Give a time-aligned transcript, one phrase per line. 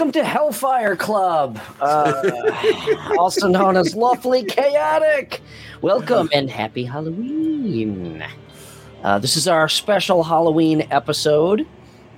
[0.00, 2.22] Welcome to Hellfire Club, uh,
[3.18, 5.42] also known as Lawfully Chaotic.
[5.82, 8.24] Welcome and happy Halloween.
[9.04, 11.66] Uh, this is our special Halloween episode.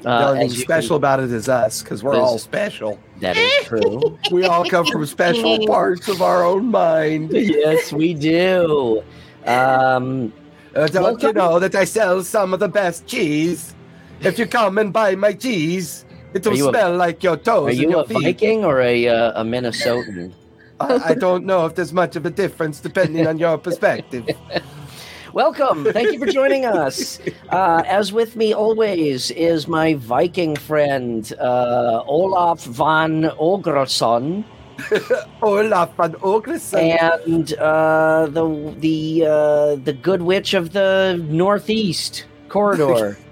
[0.06, 3.00] Uh, only thing as you special about it is us because we're all special.
[3.18, 4.16] that is true.
[4.30, 7.32] We all come from special parts of our own mind.
[7.32, 9.02] yes, we do.
[9.44, 10.32] Um,
[10.76, 13.74] Uh, don't you know that I sell some of the best cheese?
[14.20, 17.72] If you come and buy my cheese, it will you a- like your toes are
[17.72, 18.22] you your a feet.
[18.22, 20.32] Viking or a uh, a Minnesotan?
[20.80, 24.26] I, I don't know if there's much of a difference depending on your perspective.
[25.32, 25.84] Welcome.
[25.92, 27.18] Thank you for joining us.
[27.48, 34.44] Uh, as with me always is my Viking friend, uh, Olaf van Olgrsson,
[35.42, 36.78] Olaf van Åkesson.
[37.26, 43.16] and uh, the the uh, the good witch of the northeast corridor.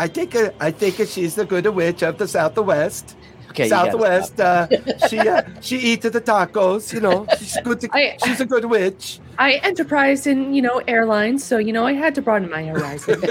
[0.00, 3.16] I think uh, I think she's the good witch of the southwest.
[3.50, 4.40] Okay, southwest.
[4.40, 4.66] Uh,
[5.08, 6.90] she uh, she eats the tacos.
[6.94, 7.80] You know, she's good.
[7.80, 9.20] To, I- she's a good witch.
[9.36, 13.20] I enterprised in, you know, airlines, so you know I had to broaden my horizon.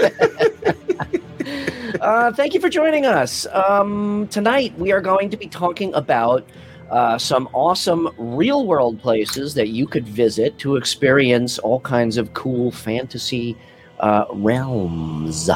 [2.00, 3.46] Uh, thank you for joining us.
[3.52, 6.48] Um, tonight, we are going to be talking about
[6.90, 12.32] uh, some awesome real world places that you could visit to experience all kinds of
[12.32, 13.54] cool fantasy
[13.98, 15.50] uh, realms.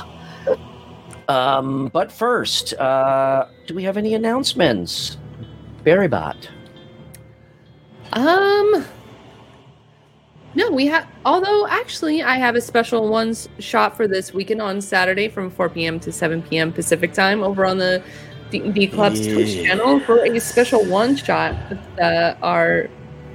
[1.28, 5.16] Um, but first, uh, do we have any announcements?
[5.84, 6.48] Barrybot.
[8.12, 8.84] um
[10.54, 14.80] No, we have although actually I have a special ones shot for this weekend on
[14.80, 16.00] Saturday from 4 p.m.
[16.00, 16.72] to 7 p.m.
[16.72, 18.02] Pacific time over on the
[18.50, 22.88] D&D Club's Twitch channel for a special one shot with uh, our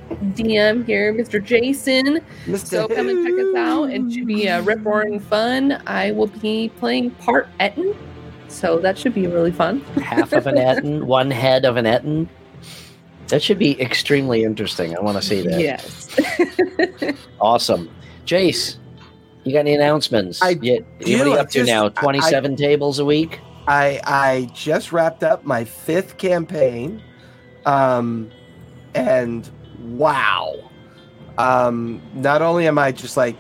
[0.10, 1.44] DM here, Mr.
[1.44, 2.20] Jason.
[2.58, 3.84] So come and check us out.
[3.92, 5.82] It should be a rip roaring fun.
[5.88, 7.96] I will be playing part Ettin,
[8.48, 9.82] so that should be really fun.
[10.04, 12.30] Half of an Ettin, one head of an Ettin.
[13.28, 14.98] That should be extremely interesting.
[14.98, 15.60] I want to see that.
[15.60, 17.16] Yes.
[17.42, 17.90] Awesome.
[18.26, 18.78] Jace,
[19.44, 20.42] you got any announcements?
[20.42, 21.18] I Yeah, do.
[21.18, 21.86] what are you I up to just- now?
[21.86, 23.40] I- 27 tables a week?
[23.68, 27.02] I I just wrapped up my fifth campaign,
[27.68, 28.30] um,
[28.96, 29.48] and
[29.82, 30.56] wow,
[31.38, 33.36] um, not only am I just like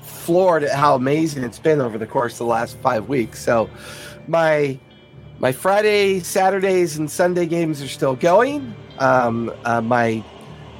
[0.00, 3.42] floored at how amazing it's been over the course of the last five weeks.
[3.42, 3.70] So,
[4.28, 4.78] my
[5.38, 8.74] my Friday, Saturdays, and Sunday games are still going.
[8.98, 10.22] Um, uh, my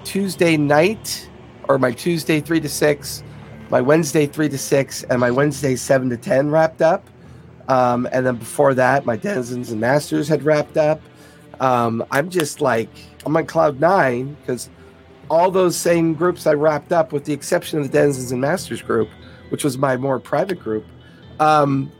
[0.04, 1.28] Tuesday night
[1.68, 3.22] or my Tuesday three to six,
[3.70, 7.08] my Wednesday three to six, and my Wednesday seven to ten wrapped up.
[7.68, 11.00] Um, and then before that, my Denizens and Masters had wrapped up.
[11.60, 12.90] Um, I'm just like,
[13.24, 14.68] I'm on cloud nine because
[15.32, 18.82] all those same groups I wrapped up, with the exception of the Denizens and Masters
[18.82, 19.08] group,
[19.48, 20.84] which was my more private group,
[21.40, 21.90] um,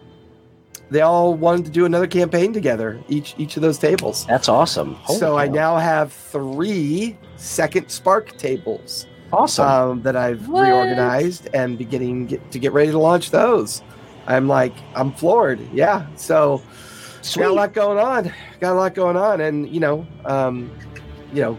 [0.91, 4.27] they all wanted to do another campaign together, each each of those tables.
[4.27, 4.95] That's awesome.
[4.97, 9.67] Holy so I now have three second Spark tables Awesome.
[9.67, 10.65] um, that I've What?
[10.65, 13.83] reorganized and beginning get, to get ready to launch those.
[14.27, 15.59] I'm like, I'm floored.
[15.73, 16.05] Yeah.
[16.17, 16.61] So
[17.23, 17.45] Sweet.
[17.45, 18.31] got a lot going on.
[18.61, 20.71] Got a lot going on, and you know, um,
[21.33, 21.59] you know,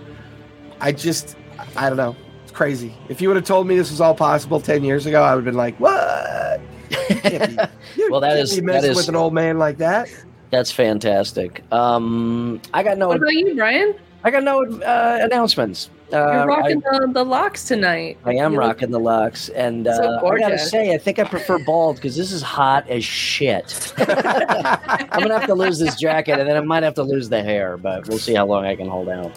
[0.79, 1.35] I just,
[1.75, 2.15] I don't know.
[2.43, 2.93] It's crazy.
[3.09, 5.45] If you would have told me this was all possible ten years ago, I would
[5.45, 6.59] have been like, what?
[6.91, 7.57] You be-
[8.09, 10.09] Well, that can't be messing is- with an old man like that.
[10.51, 11.63] That's fantastic.
[11.71, 13.95] Um, I got no, What about you, Brian?
[14.23, 15.89] I got no uh, announcements.
[16.13, 18.19] Uh, You're rocking I, the, the locks tonight.
[18.23, 21.17] I am You look- rocking the locks, and uh, So I gotta say, I think
[21.17, 23.91] I prefer bald because this is hot as shit.
[23.97, 27.41] I'm gonna have to lose this jacket, and then I might have to lose the
[27.41, 29.31] hair, but we'll see how long I can hold out.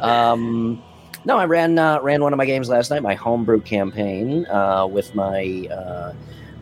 [0.00, 0.80] Um,
[1.24, 4.86] no, I ran uh, ran one of my games last night, my homebrew campaign uh,
[4.86, 6.12] with my uh,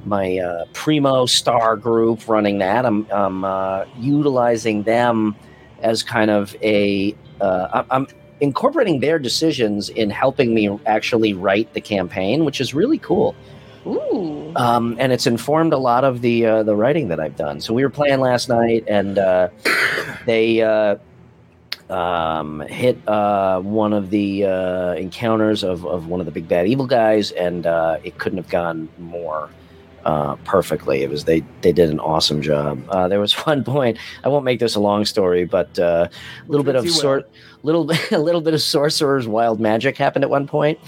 [0.05, 2.85] my uh, primo star group running that.
[2.85, 5.37] I'm, I'm uh, utilizing them
[5.81, 7.15] as kind of a.
[7.41, 8.07] Uh, I'm- I'm
[8.41, 13.37] incorporating their decisions in helping me actually write the campaign, which is really cool
[13.87, 14.53] Ooh.
[14.57, 17.61] um, and it's informed a lot of the uh, the writing that I've done.
[17.61, 19.49] So we were playing last night, and uh,
[20.27, 20.97] they uh,
[21.93, 26.67] um, hit uh, one of the uh, encounters of, of one of the big bad
[26.67, 29.51] evil guys, and uh, it couldn't have gone more
[30.05, 31.03] uh, perfectly.
[31.03, 32.83] It was they they did an awesome job.
[32.89, 33.99] Uh, there was one point.
[34.25, 37.31] I won't make this a long story, but uh, a little bit of sort
[37.63, 40.79] little a little bit of sorcerer's wild magic happened at one point,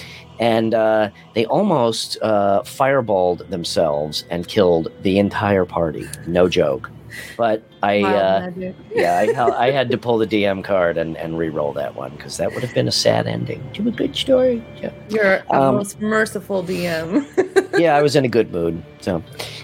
[0.40, 6.08] and uh, they almost uh, fireballed themselves and killed the entire party.
[6.26, 6.90] No joke.
[7.36, 8.50] But I, uh,
[8.94, 12.36] yeah, I, I had to pull the DM card and, and re-roll that one because
[12.38, 14.64] that would have been a sad ending to a good story.
[14.82, 17.26] Yeah, You're a Um, most merciful DM.
[17.78, 18.82] yeah, I was in a good mood.
[19.00, 19.22] So,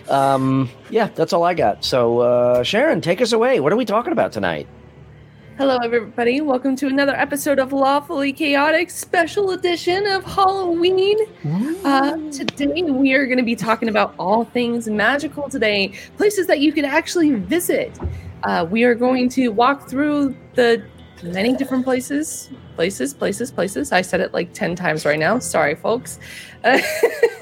[0.09, 1.85] um, yeah, that's all I got.
[1.85, 3.61] So, uh, Sharon, take us away.
[3.61, 4.67] What are we talking about tonight?
[5.61, 6.41] Hello, everybody.
[6.41, 11.19] Welcome to another episode of Lawfully Chaotic Special Edition of Halloween.
[11.85, 16.61] Uh, today, we are going to be talking about all things magical today, places that
[16.61, 17.99] you can actually visit.
[18.43, 20.83] Uh, we are going to walk through the
[21.23, 23.93] many different places, places, places, places.
[23.93, 25.39] I said it like 10 times right now.
[25.41, 26.19] Sorry, folks.
[26.65, 26.79] Uh,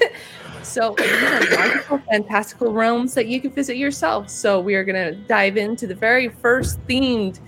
[0.61, 4.29] so, these are magical, fantastical realms that you can visit yourself.
[4.29, 7.39] So, we are going to dive into the very first themed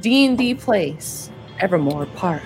[0.00, 2.42] D&D place, Evermore Park.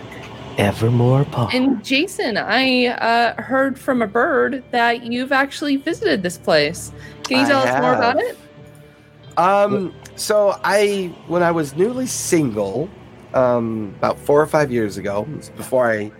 [0.59, 1.55] Evermore Park.
[1.55, 6.93] And Jason, I uh, heard from a bird that you've actually visited this place.
[7.25, 8.39] Can you I tell us more about it?
[9.37, 12.89] Um, so I, when I was newly single,
[13.35, 15.25] um, about four or five years ago,
[15.57, 16.13] before I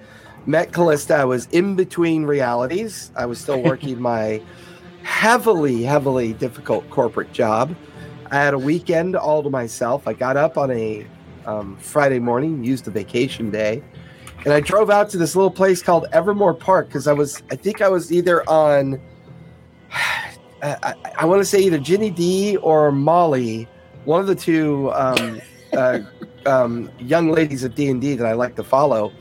[0.47, 3.13] met Callista, I was in between realities.
[3.17, 4.43] I was still working my
[5.05, 7.75] heavily, heavily difficult corporate job.
[8.31, 10.09] I had a weekend all to myself.
[10.09, 11.07] I got up on a
[11.47, 13.83] um, Friday morning, used a vacation day,
[14.45, 17.57] and I drove out to this little place called Evermore Park because I was, I
[17.57, 19.01] think I was either on,
[20.63, 23.69] I, I, want to say either Ginny Di or Molly,
[24.05, 25.41] one of the two um,
[25.73, 26.01] uh,
[26.47, 29.13] um, young ladies of D and D that I like to follow,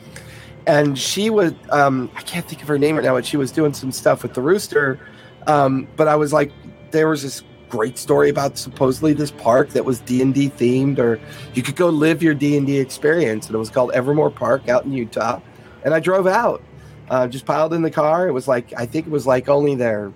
[0.67, 3.51] and she was, um, I can't think of her name right now, but she was
[3.51, 4.99] doing some stuff with the rooster.
[5.47, 6.51] Um, but I was like,
[6.91, 7.43] there was this
[7.73, 11.19] great story about supposedly this park that was D and D themed, or
[11.55, 14.69] you could go live your D and D experience, and it was called Evermore Park
[14.69, 15.41] out in Utah.
[15.83, 16.61] And I drove out,
[17.09, 18.27] uh, just piled in the car.
[18.27, 20.13] It was like I think it was like only their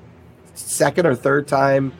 [0.53, 1.93] second or third time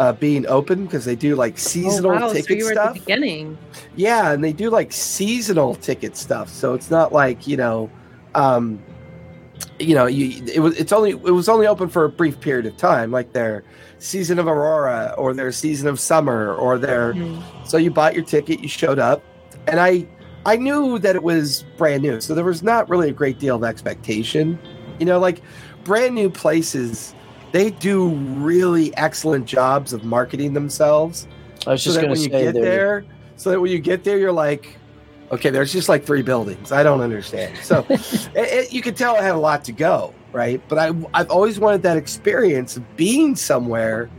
[0.00, 2.32] uh, being open because they do like seasonal oh, wow.
[2.32, 2.88] ticket so you were stuff.
[2.88, 3.56] at the beginning.
[3.94, 6.48] Yeah, and they do like seasonal ticket stuff.
[6.48, 7.88] So it's not like, you know,
[8.34, 8.82] um
[9.78, 12.66] you know, you it was it's only it was only open for a brief period
[12.66, 13.62] of time, like their
[13.98, 17.42] season of aurora or their season of summer or their Mhm.
[17.64, 19.22] so you bought your ticket, you showed up,
[19.66, 20.06] and I
[20.46, 23.56] I knew that it was brand new, so there was not really a great deal
[23.56, 24.58] of expectation.
[24.98, 25.42] You know, like
[25.84, 27.14] brand new places,
[27.52, 31.26] they do really excellent jobs of marketing themselves
[31.66, 32.64] I was so just that going when to you say get there.
[32.64, 33.04] there,
[33.36, 34.76] so that when you get there, you're like,
[35.32, 36.72] okay, there's just like three buildings.
[36.72, 37.56] I don't understand.
[37.62, 40.60] So it, it, you could tell I had a lot to go, right?
[40.68, 44.10] But I, I've always wanted that experience of being somewhere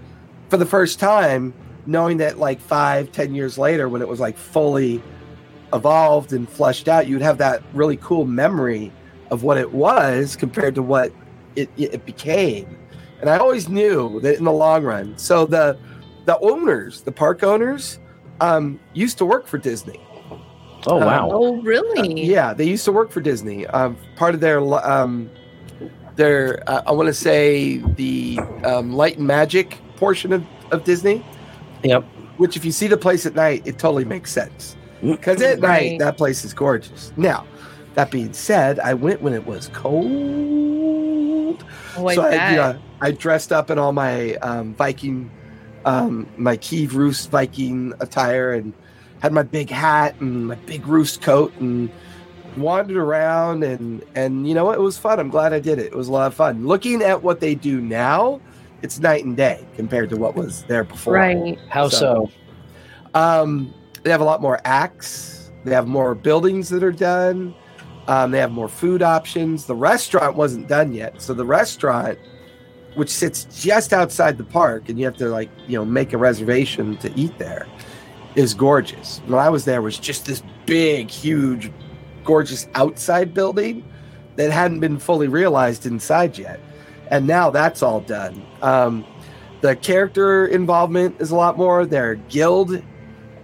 [0.50, 1.54] for the first time,
[1.86, 5.02] knowing that like five, ten years later, when it was like fully
[5.74, 8.92] evolved and flushed out, you'd have that really cool memory
[9.32, 11.12] of what it was compared to what
[11.56, 12.76] it, it became.
[13.22, 15.18] And I always knew that in the long run.
[15.18, 15.78] So the
[16.26, 18.00] the owners, the park owners,
[18.40, 20.00] um, used to work for Disney.
[20.88, 21.30] Oh wow!
[21.32, 22.24] Oh, Uh, really?
[22.24, 23.68] yeah, they used to work for Disney.
[23.68, 25.30] Um, part of their um,
[26.20, 31.26] their uh, I want to say the um, light and magic portion of, of Disney.
[31.84, 32.04] Yep.
[32.38, 34.76] Which, if you see the place at night, it totally makes sense.
[35.02, 35.92] Because at Right.
[35.92, 37.12] night, that place is gorgeous.
[37.18, 37.46] Now,
[37.96, 41.64] that being said, I went when it was cold.
[41.98, 45.32] Oh, I so I, you know, I dressed up in all my um, Viking,
[45.86, 48.74] um, my Kiev Rus Viking attire, and
[49.22, 51.90] had my big hat and my big roost coat, and
[52.62, 53.64] wandered around.
[53.64, 54.78] And and you know what?
[54.78, 55.20] It was fun.
[55.20, 55.88] I'm glad I did it.
[55.88, 56.66] It was a lot of fun.
[56.68, 58.40] Looking at what they do now,
[58.82, 61.14] it's night and day compared to what was there before.
[61.14, 61.58] right.
[61.70, 62.32] How so- so?
[63.20, 63.74] Um,
[64.04, 65.52] they have a lot more acts.
[65.66, 67.54] They have more buildings that are done.
[68.08, 69.66] Um, they have more food options.
[69.66, 72.18] The restaurant wasn't done yet, so the restaurant,
[72.96, 76.18] which sits just outside the park, and you have to like you know make a
[76.18, 77.68] reservation to eat there,
[78.36, 79.22] is gorgeous.
[79.28, 81.72] When I was there, was just this big, huge,
[82.30, 83.84] gorgeous outside building
[84.36, 86.60] that hadn't been fully realized inside yet,
[87.10, 88.40] and now that's all done.
[88.62, 89.04] Um,
[89.62, 91.86] the character involvement is a lot more.
[91.86, 92.82] Their guild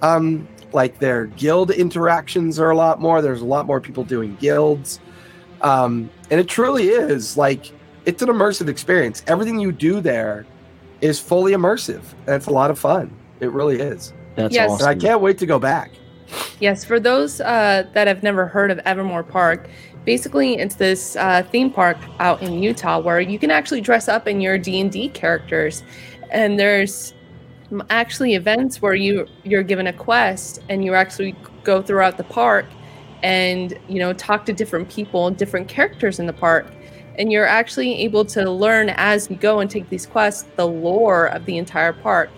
[0.02, 4.36] um like their guild interactions are a lot more there's a lot more people doing
[4.42, 5.00] guilds
[5.62, 7.72] um and it truly is like
[8.06, 10.46] it's an immersive experience everything you do there
[11.00, 14.70] is fully immersive and it's a lot of fun it really is That's Yes.
[14.70, 14.90] awesome.
[14.90, 15.92] and i can't wait to go back
[16.60, 19.70] Yes, for those uh, that have never heard of Evermore Park,
[20.06, 24.28] basically it's this uh, theme park out in Utah where you can actually dress up
[24.28, 25.84] in your D and D characters,
[26.30, 27.14] and there's
[27.90, 32.66] actually events where you you're given a quest and you actually go throughout the park,
[33.24, 36.68] and you know talk to different people, different characters in the park,
[37.18, 41.28] and you're actually able to learn as you go and take these quests the lore
[41.28, 42.30] of the entire park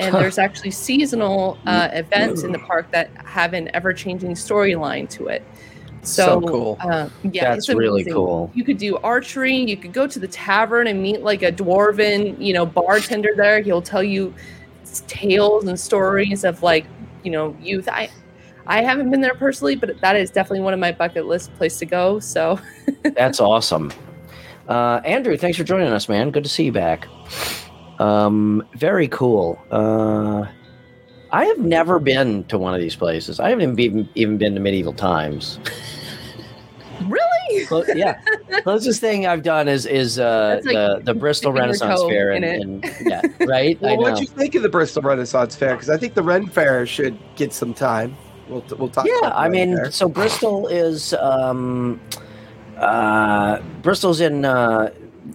[0.00, 5.28] and there's actually seasonal uh, events in the park that have an ever-changing storyline to
[5.28, 5.44] it.
[6.02, 6.76] So So, cool.
[6.80, 8.50] Uh, yeah, That's it's really cool.
[8.54, 9.56] You could do archery.
[9.56, 13.60] You could go to the tavern and meet like a dwarven, you know, bartender there.
[13.60, 14.34] He'll tell you
[15.06, 16.86] tales and stories of like,
[17.22, 17.88] you know, youth.
[17.88, 18.10] I,
[18.66, 21.78] I haven't been there personally, but that is definitely one of my bucket list place
[21.78, 22.18] to go.
[22.18, 22.58] So
[23.14, 23.92] That's awesome.
[24.68, 26.30] Uh, Andrew, thanks for joining us, man.
[26.30, 27.08] Good to see you back.
[28.00, 29.60] Um, very cool.
[29.70, 30.46] Uh,
[31.32, 33.38] I have never been to one of these places.
[33.38, 35.58] I haven't even even been to medieval times.
[37.02, 38.20] really, Well, yeah,
[38.62, 42.84] closest thing I've done is is uh, like the the Bristol Renaissance Fair, and, and
[43.02, 43.76] yeah, right.
[43.82, 44.02] I Well, know.
[44.02, 45.74] what do you think of the Bristol Renaissance Fair?
[45.76, 48.16] Because I think the Ren Fair should get some time.
[48.48, 49.06] We'll we'll talk.
[49.06, 49.90] yeah, about I mean, Fair.
[49.92, 52.00] so Bristol is um,
[52.78, 54.90] uh, Bristol's in uh,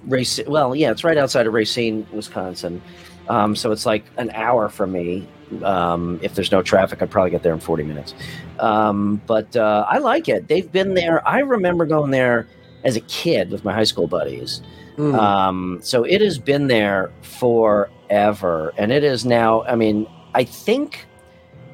[0.08, 0.40] Race.
[0.48, 2.82] Well, yeah, it's right outside of Racine, Wisconsin.
[3.28, 5.28] Um, so it's like an hour from me.
[5.64, 8.14] Um, if there's no traffic, I'd probably get there in 40 minutes.
[8.60, 10.48] Um, but uh, I like it.
[10.48, 11.28] They've been there.
[11.28, 12.48] I remember going there
[12.84, 14.62] as a kid with my high school buddies.
[14.98, 15.18] Mm.
[15.18, 19.64] Um, so it has been there forever, and it is now.
[19.64, 21.06] I mean, I think,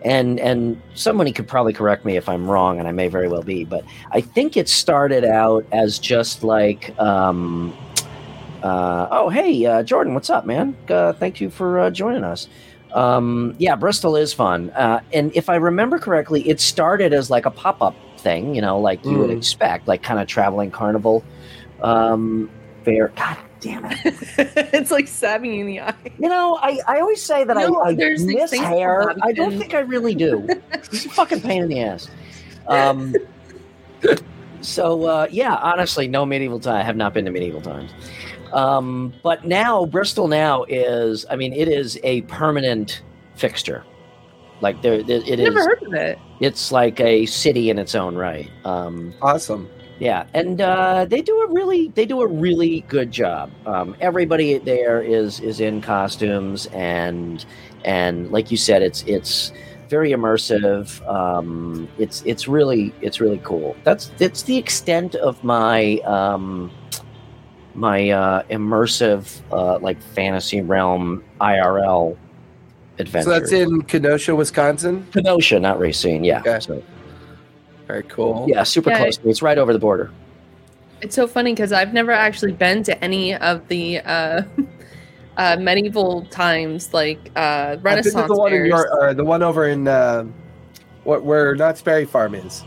[0.04, 3.44] and and somebody could probably correct me if I'm wrong, and I may very well
[3.44, 7.78] be, but I think it started out as just like, um,
[8.62, 10.78] uh, oh hey uh, Jordan, what's up, man?
[10.90, 12.48] Uh, thank you for uh, joining us.
[12.94, 17.46] Um, yeah, Bristol is fun, uh, and if I remember correctly, it started as like
[17.46, 19.38] a pop up thing, you know, like you would Mm.
[19.38, 21.26] expect, like kind of traveling carnival.
[21.82, 22.52] Um,
[22.86, 23.14] fair.
[23.16, 24.00] God damn it.
[24.74, 25.94] it's like stabbing you in the eye.
[26.18, 29.14] You know, I, I always say that No, I, I miss hair.
[29.24, 30.48] I don't think I really do.
[30.92, 32.10] it's a fucking pain in the ass.
[32.68, 33.22] Um,
[34.62, 36.76] so uh, yeah, honestly, no medieval time.
[36.76, 37.96] I have not been to medieval times.
[38.54, 41.26] Um, but now Bristol now is.
[41.30, 43.02] I mean, it is a permanent
[43.36, 43.84] fixture.
[44.62, 45.66] Like there, there it Never is.
[45.66, 46.20] heard of it.
[46.40, 48.50] It's like a city in its own right.
[48.64, 49.70] Um, awesome.
[50.00, 53.52] yeah, and uh, they do a really they do a really good job.
[53.66, 57.44] Um, everybody there is is in costumes and
[57.86, 59.52] and like you said, it's it's
[59.90, 61.02] very immersive.
[61.10, 63.76] Um, it's it's really it's really cool.
[63.84, 66.72] That's it's the extent of my um,
[67.74, 72.18] my uh, immersive uh, like fantasy realm IRL
[73.00, 73.24] adventure.
[73.24, 75.08] So that's in Kenosha, Wisconsin.
[75.12, 76.24] Kenosha, not Racine.
[76.24, 76.60] Yeah, Okay.
[76.60, 76.84] so,
[77.88, 78.46] Very cool.
[78.48, 78.98] yeah, super Yeah.
[79.00, 79.18] close.
[79.18, 79.30] to.
[79.30, 80.12] It's right over the border.
[81.02, 84.44] It's so funny because I've never actually been to any of the uh,
[85.38, 89.42] uh, medieval times, like uh, I think Renaissance the one in your, or the one
[89.42, 90.26] over in uh,
[91.04, 92.64] what where Knott's Berry Farm is.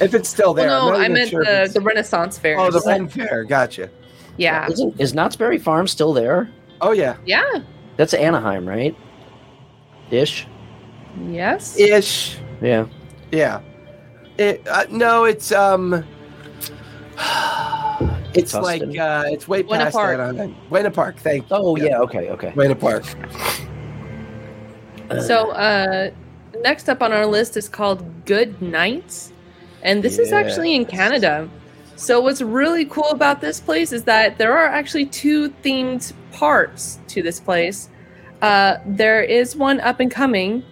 [0.00, 2.58] If it's still there, well, I'm no, not I meant sure the, the Renaissance Fair.
[2.58, 3.44] Oh, the Ren Fair.
[3.44, 3.90] Gotcha.
[4.38, 6.50] Yeah, Isn't, is Knott's Berry Farm still there?
[6.80, 7.60] Oh yeah, yeah,
[7.96, 8.96] That's Anaheim, right?
[10.10, 10.46] Ish.
[11.28, 11.78] yes.
[11.78, 12.38] ish.
[12.62, 12.86] Yeah.
[13.30, 13.60] Yeah.
[14.38, 16.04] It, uh, no, it's um.
[18.34, 18.62] It's Tustin?
[18.62, 20.20] like uh, it's way Buena past Park.
[20.20, 20.54] Anaheim.
[20.68, 21.16] Buena Park.
[21.16, 21.56] Thank you.
[21.56, 21.98] Oh yeah.
[21.98, 22.28] Okay.
[22.28, 22.52] Okay.
[22.54, 23.04] Buena Park.
[25.22, 26.10] So, uh,
[26.62, 29.32] next up on our list is called Good Nights,
[29.82, 31.48] and this is actually in Canada.
[31.98, 37.00] So, what's really cool about this place is that there are actually two themed parts
[37.08, 37.88] to this place.
[38.40, 40.62] Uh, there is one up and coming.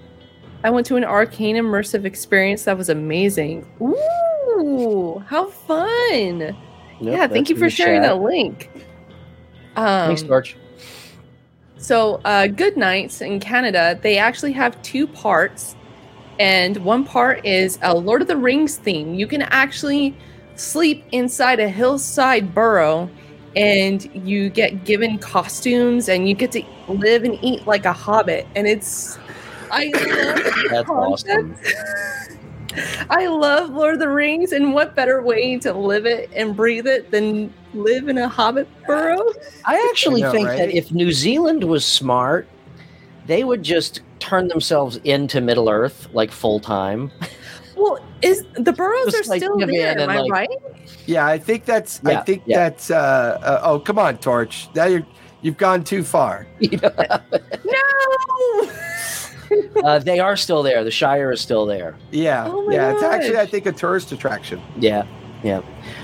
[0.63, 3.67] I went to an arcane immersive experience that was amazing.
[3.83, 6.39] Ooh, how fun!
[6.39, 6.57] Nope,
[7.01, 8.11] yeah, thank you for sharing chat.
[8.11, 8.71] that link.
[9.75, 10.57] Um, Thanks, Torch.
[11.77, 15.75] so, uh, Good Nights in Canada, they actually have two parts,
[16.39, 19.17] and one part is a Lord of the Rings theme.
[19.17, 20.17] You can actually
[20.57, 23.11] sleep inside a hillside burrow,
[23.55, 28.47] and you get given costumes, and you get to live and eat like a hobbit.
[28.55, 29.19] And it's,
[29.71, 31.57] I love the That's awesome.
[33.09, 36.87] I love Lord of the Rings, and what better way to live it and breathe
[36.87, 39.23] it than live in a hobbit burrow?
[39.65, 42.47] I actually I know, think that if New Zealand was smart,
[43.27, 47.11] they would just turn themselves into Middle Earth like full time.
[47.77, 49.93] Well, is the burrows Just, are like, still there?
[49.93, 50.49] Am and, I like- right?
[51.07, 52.01] Yeah, I think that's.
[52.05, 52.59] I think yeah.
[52.59, 52.91] that's.
[52.91, 54.69] Uh, uh, oh, come on, Torch.
[54.75, 55.07] Now you're
[55.43, 56.47] you've gone too far.
[56.61, 56.91] You know?
[57.65, 58.71] No.
[59.85, 60.83] uh, they are still there.
[60.85, 61.97] The Shire is still there.
[62.11, 62.93] Yeah, Oh my yeah.
[62.93, 64.61] It's actually, I think, a tourist attraction.
[64.79, 65.07] Yeah.
[65.45, 65.61] Yeah.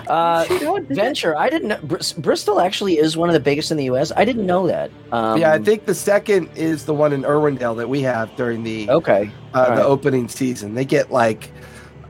[0.07, 1.03] Uh, Shoot, I would do that.
[1.03, 1.37] Venture.
[1.37, 1.81] I didn't know.
[1.83, 4.13] Bris- Bristol actually is one of the biggest in the U.S.
[4.17, 4.91] I didn't know that.
[5.11, 8.63] Um, yeah, I think the second is the one in Irwindale that we have during
[8.63, 9.33] the Okay.
[9.55, 9.77] uh, alright.
[9.77, 10.75] the opening season.
[10.75, 11.51] They get like,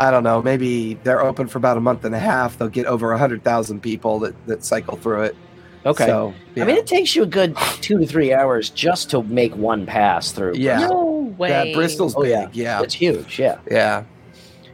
[0.01, 2.59] I don't know, maybe they're open for about a month and a half.
[2.59, 5.37] They'll get over a hundred thousand people that that cycle through it.
[5.85, 6.07] Okay.
[6.07, 6.63] So, yeah.
[6.63, 9.85] I mean, it takes you a good two to three hours just to make one
[9.85, 10.55] pass through.
[10.55, 10.87] Yeah.
[10.87, 11.49] No way.
[11.71, 12.31] yeah, Bristol's Oh, big.
[12.31, 12.49] yeah.
[12.53, 13.39] Yeah, It's huge.
[13.39, 13.59] Yeah.
[13.71, 14.05] yeah.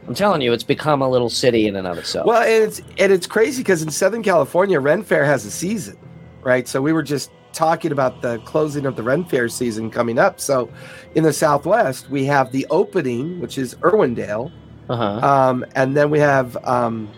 [0.07, 2.25] I'm telling you, it's become a little city in and of itself.
[2.27, 5.97] Well, and it's and it's crazy because in Southern California, Ren Fair has a season,
[6.41, 6.67] right?
[6.67, 10.39] So we were just talking about the closing of the Ren Fair season coming up.
[10.39, 10.69] So,
[11.15, 14.51] in the Southwest, we have the opening, which is Irwindale,
[14.89, 15.03] Uh-huh.
[15.03, 17.09] um, and then we have um,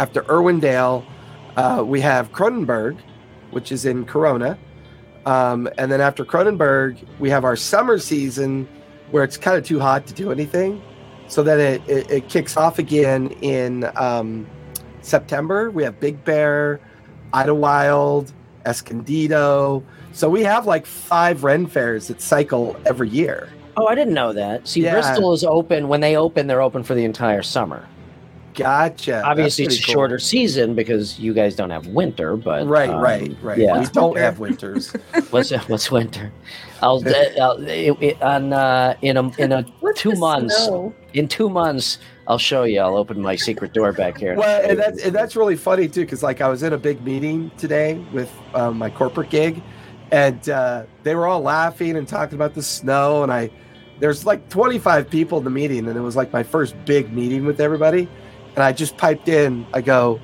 [0.00, 1.04] after Irwindale,
[1.56, 2.98] uh, we have Koroneburg,
[3.50, 4.58] which is in Corona,
[5.26, 8.66] um, and then after Koroneburg, we have our summer season
[9.10, 10.82] where it's kind of too hot to do anything.
[11.28, 14.46] So then it, it, it kicks off again in um,
[15.02, 15.70] September.
[15.70, 16.80] We have Big Bear,
[17.34, 18.32] Idyllwild,
[18.64, 19.84] Escondido.
[20.12, 23.50] So we have like five Ren fairs that cycle every year.
[23.78, 24.66] Oh, I didn't know that.
[24.68, 24.92] See, Yeah.
[24.92, 25.88] Bristol is open.
[25.88, 27.86] When they open, they're open for the entire summer.
[28.54, 29.22] Gotcha.
[29.24, 29.92] Obviously, it's a cool.
[29.94, 32.36] shorter season because you guys don't have winter.
[32.36, 33.58] But Right, um, right, right.
[33.58, 33.78] yeah.
[33.78, 34.90] We don't have winters.
[35.30, 36.32] What's what's winter?
[36.82, 37.00] I'll,
[37.40, 40.56] I'll it, it, on uh, in a in a What's two months.
[40.56, 40.92] snow?
[41.14, 41.98] in two months.
[42.26, 42.80] I'll show you.
[42.80, 44.34] I'll open my secret door back here.
[44.34, 47.02] well, and that's and that's really funny too, because like I was in a big
[47.04, 49.62] meeting today with um, my corporate gig,
[50.10, 53.50] and uh, they were all laughing and talking about the snow, and I
[54.00, 57.44] there's like 25 people in the meeting, and it was like my first big meeting
[57.44, 58.08] with everybody,
[58.54, 59.66] and I just piped in.
[59.72, 60.20] I go,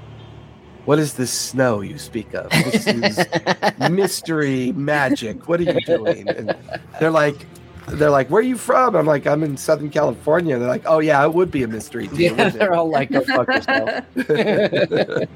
[0.84, 2.50] "What is this snow you speak of?
[2.50, 3.26] This is
[3.90, 5.48] mystery magic.
[5.48, 6.56] What are you doing?" And
[7.00, 7.46] they're like.
[7.86, 11.00] They're like, "Where are you from?" I'm like, "I'm in Southern California." They're like, "Oh
[11.00, 13.20] yeah, it would be a mystery." to you, yeah, wouldn't it?" they're all like, "Go
[13.20, 14.06] fuck yourself."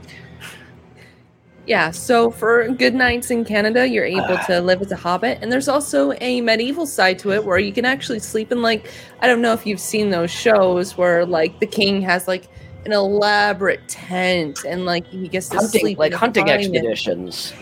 [1.68, 5.52] Yeah, so for good nights in Canada, you're able to live as a hobbit, and
[5.52, 9.26] there's also a medieval side to it where you can actually sleep in like I
[9.26, 12.48] don't know if you've seen those shows where like the king has like
[12.87, 17.52] an elaborate tent and like he gets to hunting, sleep like hunting expeditions.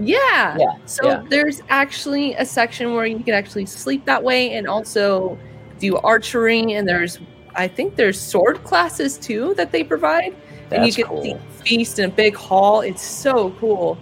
[0.00, 0.56] Yeah.
[0.56, 1.24] Yeah, So yeah.
[1.28, 5.36] there's actually a section where you can actually sleep that way and also
[5.80, 7.18] do archery and there's
[7.56, 10.36] I think there's sword classes too that they provide.
[10.70, 11.22] And you That's get cool.
[11.22, 12.80] to feast in a big hall.
[12.80, 13.98] It's so cool.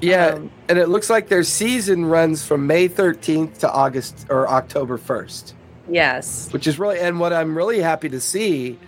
[0.00, 4.48] Yeah, Um, and it looks like their season runs from May 13th to August or
[4.48, 5.52] October 1st,
[5.90, 6.48] yes.
[6.52, 8.78] which is really and what I'm really happy to see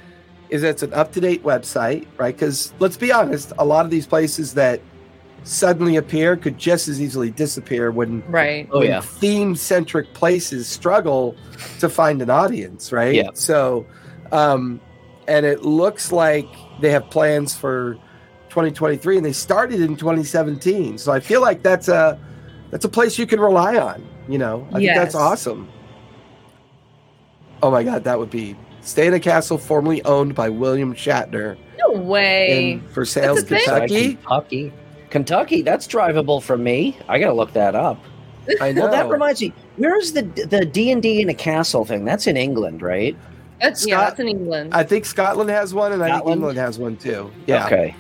[0.49, 2.37] is it's an up-to-date website, right?
[2.37, 4.81] Cuz let's be honest, a lot of these places that
[5.45, 8.67] suddenly appear could just as easily disappear when Right.
[8.71, 11.35] Oh when yeah, theme-centric places struggle
[11.81, 13.15] to find an audience, right?
[13.15, 13.29] Yeah.
[13.35, 13.85] So
[14.31, 14.81] um
[15.29, 16.49] and it looks like
[16.83, 17.95] they have plans for
[18.51, 22.19] 2023 and they started in 2017 so i feel like that's a
[22.71, 25.69] that's a place you can rely on you know i think that's awesome
[27.63, 31.57] oh my god that would be stay in a castle formerly owned by william shatner
[31.79, 32.73] No way.
[32.73, 34.17] in for sale in That's a thing?
[34.17, 34.73] kentucky Kentucky,
[35.11, 35.63] Kentucky.
[35.63, 36.97] That's drivable from me.
[37.07, 38.03] I gotta look that up.
[38.63, 39.53] i know Well, that reminds me.
[39.77, 42.07] Where's the the D and D in a castle thing?
[42.07, 43.15] That's in England, right?
[43.63, 44.75] That's, yeah, that's in England.
[44.75, 47.95] i think scotland has one and i think england has one too yeah Okay.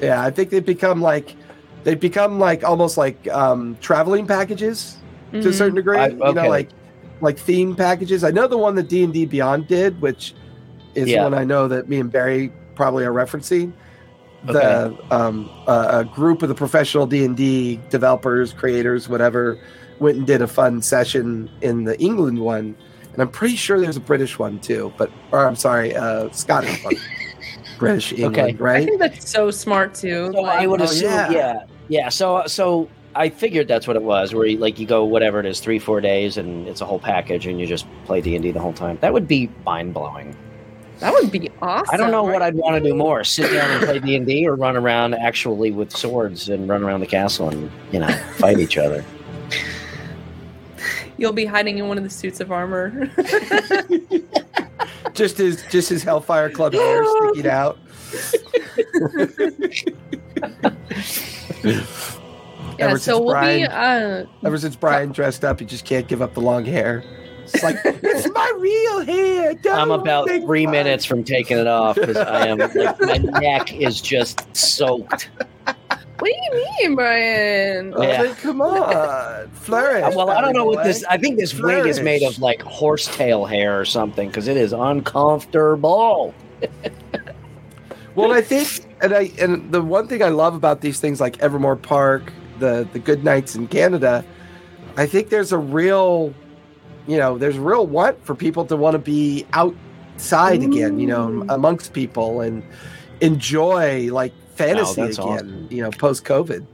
[0.00, 1.36] yeah i think they've become like
[1.84, 4.96] they've become like almost like um traveling packages
[5.32, 5.54] to a Mhm.
[5.54, 5.98] certain degree.
[5.98, 6.70] I- You know, like
[7.20, 8.22] like theme packages.
[8.24, 10.34] I know the one that D and D Beyond did, which
[10.94, 11.24] is Yeah.
[11.24, 13.72] one I know that me and Barry probably are referencing.
[14.46, 19.58] The um, uh, a group of the professional D and D developers, creators, whatever,
[20.00, 22.74] went and did a fun session in the England one,
[23.14, 24.92] and I'm pretty sure there's a British one too.
[24.98, 26.94] But or I'm sorry, uh, Scottish one.
[27.78, 28.64] British England, Okay.
[28.70, 30.30] I think that's so smart too.
[30.32, 31.30] So I would Oh, assume, yeah.
[31.30, 31.64] yeah.
[31.88, 34.32] yeah, So, so I figured that's what it was.
[34.32, 37.00] Where you, like you go whatever it is, three, four days, and it's a whole
[37.00, 38.96] package, and you just play D and D the whole time.
[39.00, 40.36] That would be mind blowing.
[41.00, 41.92] that would be awesome.
[41.92, 42.42] I don't know what?
[42.42, 45.14] I'd want to do more: sit down and play D and D, or run around
[45.14, 49.04] actually with swords and run around the castle and you know fight each other.
[51.16, 53.10] You'll be hiding in one of the suits of armor.
[55.14, 57.78] Just his just his Hellfire Club hair sticking out.
[61.62, 61.84] yeah,
[62.78, 66.20] Ever so we'll Brian- be uh Ever since Brian dressed up, he just can't give
[66.20, 67.04] up the long hair.
[67.44, 69.54] It's like it's my real hair.
[69.54, 73.18] Don't I'm about three fun." minutes from taking it off because I am like my
[73.40, 75.30] neck is just soaked.
[76.18, 77.94] What do you mean, Brian?
[77.94, 78.22] I was Yeah.
[78.22, 80.14] like, come on, flourish.
[80.14, 81.04] well, I don't know what Valley this.
[81.04, 84.72] I think this wig is made of like horsetail hair or something because it is
[84.72, 86.34] uncomfortable.
[88.14, 91.40] Well, I think, and I and the one thing I love about these things like
[91.40, 94.24] Evermore Park, the the Good Nights in Canada,
[94.96, 96.32] I think there's a real,
[97.08, 101.08] you know, there's a real want for people to want to be outside again, you
[101.08, 101.52] know, mm.
[101.52, 102.62] amongst people and
[103.20, 105.68] enjoy like fantasy that's again, awesome.
[105.70, 106.66] you know, post COVID.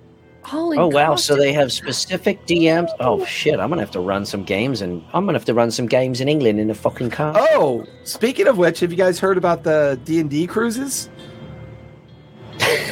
[0.42, 1.16] Holy Oh wow!
[1.16, 2.88] So they have specific DMs.
[2.98, 3.60] Oh shit!
[3.60, 6.20] I'm gonna have to run some games, and I'm gonna have to run some games
[6.20, 7.34] in England in a fucking car.
[7.36, 11.10] Oh, speaking of which, have you guys heard about the D and D cruises?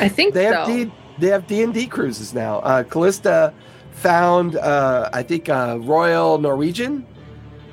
[0.01, 0.77] I think They have so.
[0.77, 2.59] D they have D and D cruises now.
[2.61, 3.53] Uh, Callista
[3.93, 7.07] found, uh, I think, uh, Royal Norwegian,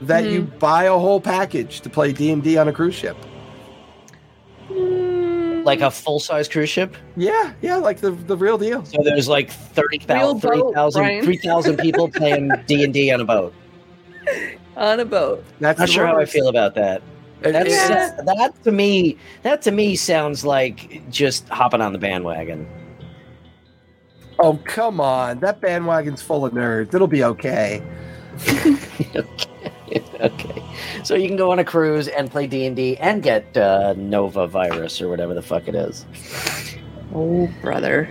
[0.02, 3.18] that you buy a whole package to play D and D on a cruise ship.
[4.70, 5.05] Mm,
[5.66, 6.02] Like a mm.
[6.04, 6.96] full size cruise ship.
[7.18, 8.86] Yeah, yeah, like the the real deal.
[8.86, 11.26] So there's like 30,000 Real boat, 3,000 Brian.
[11.26, 13.54] 3,000 people playing D&D on a boat.
[14.78, 15.44] on a boat.
[15.60, 17.02] That's Not sure how I feel about that.
[17.42, 18.22] That's, it- Yeah.
[18.26, 22.68] that to me that to me sounds like just hopping on the bandwagon.
[24.40, 26.94] Oh come on, that bandwagon's full of nerds.
[26.94, 27.82] It'll be okay.
[28.48, 28.78] okay.
[30.20, 30.64] okay.
[31.04, 35.10] So you can go on a cruise and play D&D and get uh, norovirus or
[35.10, 36.06] whatever the fuck it is.
[37.14, 38.10] Oh, brother.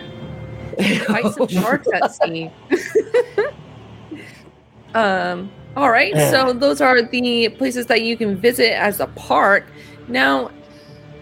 [1.07, 2.51] Fight some sharks at sea.
[4.95, 5.51] um.
[5.77, 6.15] All right.
[6.31, 9.67] So those are the places that you can visit as a park.
[10.09, 10.51] Now,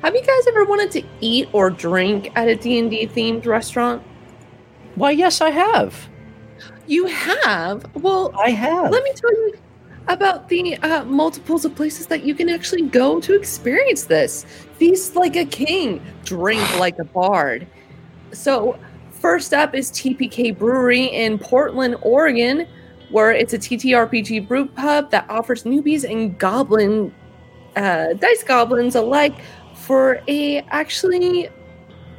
[0.03, 3.47] have you guys ever wanted to eat or drink at a D and D themed
[3.47, 4.03] restaurant?
[4.95, 6.09] Why yes I have.
[6.87, 7.87] You have.
[7.95, 8.91] Well, I have.
[8.91, 9.55] let me tell you
[10.09, 14.45] about the uh, multiples of places that you can actually go to experience this.
[14.77, 17.67] Feast like a king, drink like a bard.
[18.33, 18.79] So,
[19.11, 22.67] first up is TPK Brewery in Portland, Oregon,
[23.11, 27.15] where it's a TTRPG brew pub that offers newbies and goblin
[27.77, 29.35] uh, dice goblins alike
[29.75, 31.49] for a actually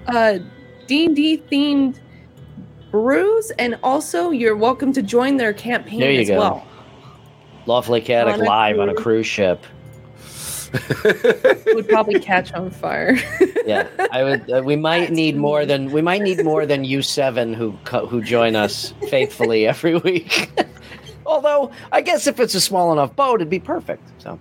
[0.07, 0.39] uh,
[0.87, 1.99] D&D themed
[2.91, 6.37] brews and also you're welcome to join their campaign as go.
[6.37, 6.67] well.
[7.65, 9.03] Lawfully Chaotic On a live on a cruise.
[9.03, 9.65] cruise ship.
[11.75, 13.17] would probably catch on fire.
[13.65, 14.51] Yeah, I would.
[14.51, 15.67] Uh, we might That's need more cool.
[15.67, 19.95] than we might need more than you seven who co- who join us faithfully every
[19.95, 20.49] week.
[21.25, 24.03] Although I guess if it's a small enough boat, it'd be perfect.
[24.21, 24.37] So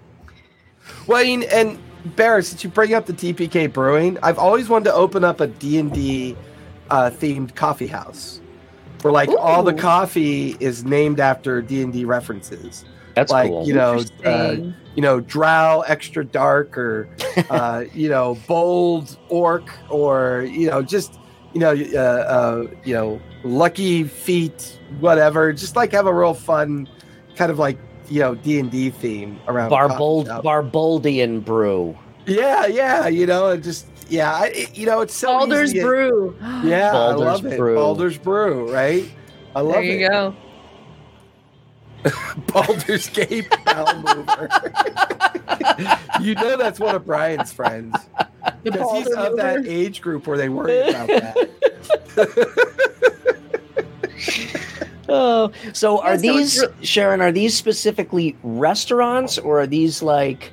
[1.06, 1.78] Well, I mean, and
[2.16, 5.46] Barrett, since you bring up the TPK Brewing, I've always wanted to open up a
[5.46, 6.36] D&D
[6.90, 8.40] uh, themed coffee house
[9.02, 12.84] where like all the coffee is named after D&D references.
[13.14, 13.66] That's like, cool.
[13.66, 14.56] you know, uh,
[14.94, 17.08] you know, drow extra dark or
[17.50, 21.18] uh, you know, bold orc or you know, just
[21.52, 25.52] you know, uh, uh, you know, lucky feet, whatever.
[25.52, 26.88] Just like have a real fun
[27.36, 30.26] kind of like you know D and D theme around Barbold.
[30.42, 31.96] Barboldian brew.
[32.26, 35.80] Yeah, yeah, you know, and just yeah, I, it- you know, it's so Baldur's easy
[35.80, 36.36] to- Brew.
[36.62, 37.58] Yeah, Baldur's I love it.
[37.58, 37.74] Brew.
[37.74, 39.10] Baldur's Brew, right?
[39.56, 39.82] I love it.
[39.82, 40.08] There you it.
[40.08, 40.36] go.
[42.46, 44.48] Baldur's Gate Bowel Mover.
[46.20, 47.94] you know that's one of Brian's friends.
[48.64, 51.48] The Because he's Baldur of that age group where they worry about that.
[55.08, 57.20] Oh, so are Yeah, so these Sharon?
[57.20, 60.52] Are these specifically restaurants, or are these like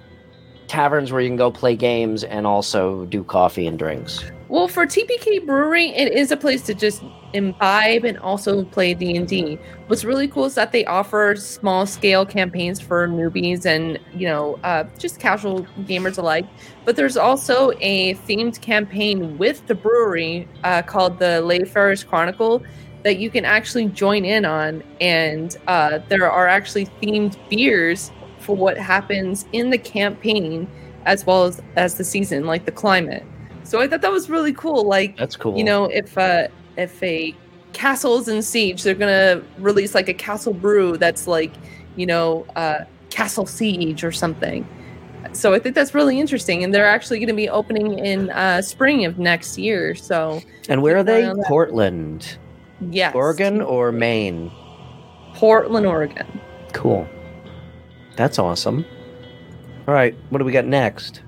[0.67, 4.23] taverns where you can go play games and also do coffee and drinks?
[4.49, 9.15] Well, for TPK Brewery, it is a place to just imbibe and also play D
[9.15, 9.59] and D.
[9.85, 14.59] What's really cool is that they offer small scale campaigns for newbies and you know
[14.63, 16.47] uh, just casual gamers alike.
[16.83, 22.63] But there's also a themed campaign with the brewery uh, called the Layfarers Chronicle
[23.03, 28.09] that you can actually join in on, and uh, there are actually themed beers
[28.39, 30.67] for what happens in the campaign
[31.05, 33.23] as well as as the season, like the climate.
[33.69, 34.84] So I thought that was really cool.
[34.84, 35.55] Like That's cool.
[35.55, 37.36] you know, if uh, if a
[37.73, 41.53] castle is in siege, they're gonna release like a castle brew that's like,
[41.95, 44.67] you know, uh, Castle Siege or something.
[45.34, 48.62] So I think that's really interesting, and they're actually going to be opening in uh,
[48.62, 49.93] spring of next year.
[49.93, 51.32] So and where are they?
[51.45, 52.38] Portland,
[52.89, 54.51] yes, Oregon, or Maine?
[55.36, 56.41] Portland, Oregon.
[56.73, 57.08] Cool.
[58.15, 58.86] That's awesome.
[59.88, 61.21] All right, what do we got next?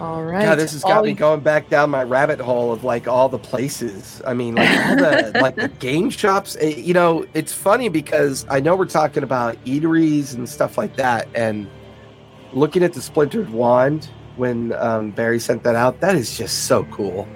[0.00, 0.44] All right.
[0.44, 3.28] God, this has got All me going back down my rabbit hole of like all
[3.28, 4.22] the places.
[4.26, 6.56] I mean, like all the like the game shops.
[6.60, 10.96] eh, You know, it's funny because I know we're talking about eateries and stuff like
[10.96, 11.68] that, and
[12.52, 16.84] looking at the splintered wand when um, Barry sent that out, that is just so
[16.84, 17.26] cool.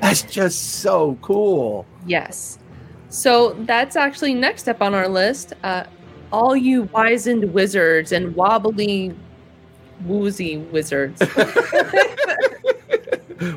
[0.00, 1.84] That's just so cool.
[2.06, 2.58] Yes.
[3.10, 5.52] So that's actually next up on our list.
[5.62, 5.84] Uh,
[6.32, 9.14] all you wizened wizards and wobbly
[10.04, 11.22] woozy wizards.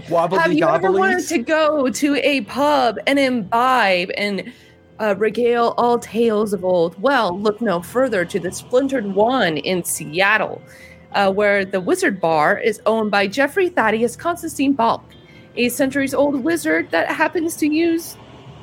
[0.09, 4.51] Wobbly Have you ever wanted to go to a pub and imbibe and
[4.99, 7.01] uh, regale all tales of old?
[7.01, 10.61] Well, look no further to the Splintered Wand in Seattle,
[11.13, 15.03] uh, where the Wizard Bar is owned by Jeffrey Thaddeus Constantine Balk,
[15.55, 18.17] a centuries old wizard that happens to use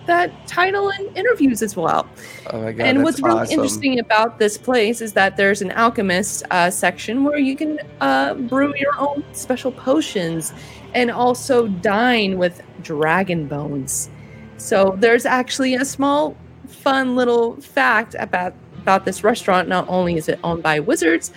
[0.07, 2.09] that title in interviews as well
[2.51, 2.87] Oh my god!
[2.87, 3.55] and what's really awesome.
[3.55, 8.35] interesting about this place is that there's an alchemist uh, section where you can uh,
[8.35, 10.53] brew your own special potions
[10.95, 14.09] and also dine with dragon bones.
[14.57, 19.69] So there's actually a small fun little fact about about this restaurant.
[19.69, 21.33] Not only is it owned by wizards,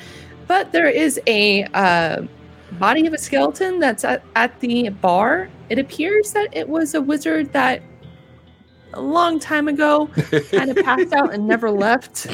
[0.48, 2.22] but there is a uh,
[2.74, 5.50] body of a skeleton that's at, at the bar.
[5.70, 7.82] It appears that it was a wizard that
[8.94, 10.08] a long time ago
[10.52, 12.28] kind of passed out and never left.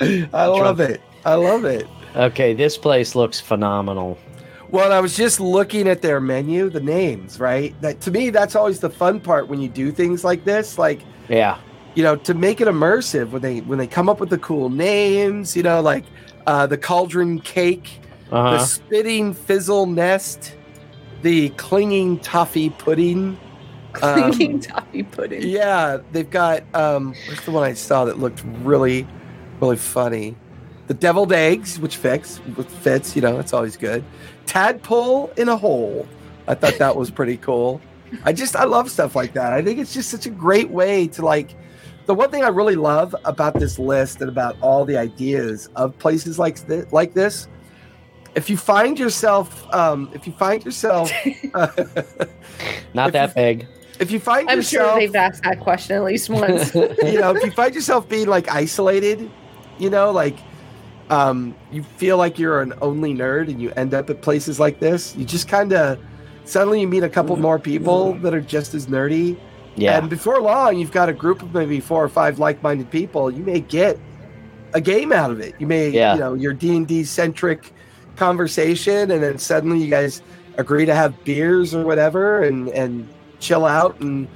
[0.00, 1.00] I love it.
[1.24, 1.86] I love it.
[2.16, 4.18] Okay, this place looks phenomenal.
[4.70, 7.74] Well, I was just looking at their menu, the names, right?
[7.80, 10.78] That to me, that's always the fun part when you do things like this.
[10.78, 11.58] Like, Yeah.
[11.94, 14.68] you know, to make it immersive when they when they come up with the cool
[14.70, 16.04] names, you know, like
[16.46, 18.00] uh, the cauldron cake,
[18.30, 18.58] the Uh-huh.
[18.58, 20.56] spitting fizzle nest,
[21.22, 23.38] the clinging toffee pudding.
[24.02, 25.42] Um, Clinking toffee pudding.
[25.42, 29.06] Yeah, they've got um where's the one I saw that looked really,
[29.60, 30.36] really funny?
[30.88, 34.04] The deviled eggs, which fits, which fits, you know, it's always good.
[34.46, 36.06] Tadpole in a hole.
[36.46, 37.80] I thought that was pretty cool.
[38.24, 39.52] I just I love stuff like that.
[39.52, 41.54] I think it's just such a great way to like
[42.06, 45.96] the one thing I really love about this list and about all the ideas of
[45.98, 47.48] places like this, like this,
[48.34, 51.10] if you find yourself, um, if you find yourself,
[52.94, 53.66] Not that you- big.
[54.00, 56.74] If you find I'm yourself, sure they've asked that question at least once.
[56.74, 59.30] you know, if you find yourself being like isolated,
[59.78, 60.36] you know, like
[61.10, 64.80] um, you feel like you're an only nerd and you end up at places like
[64.80, 65.98] this, you just kind of
[66.44, 69.36] suddenly you meet a couple more people that are just as nerdy.
[69.76, 69.98] Yeah.
[69.98, 73.30] And before long, you've got a group of maybe four or five like-minded people.
[73.30, 73.98] You may get
[74.72, 75.54] a game out of it.
[75.58, 76.14] You may, Yeah.
[76.14, 77.72] you know, your D and D centric
[78.16, 80.22] conversation, and then suddenly you guys
[80.58, 83.08] agree to have beers or whatever, and and
[83.44, 84.26] chill out and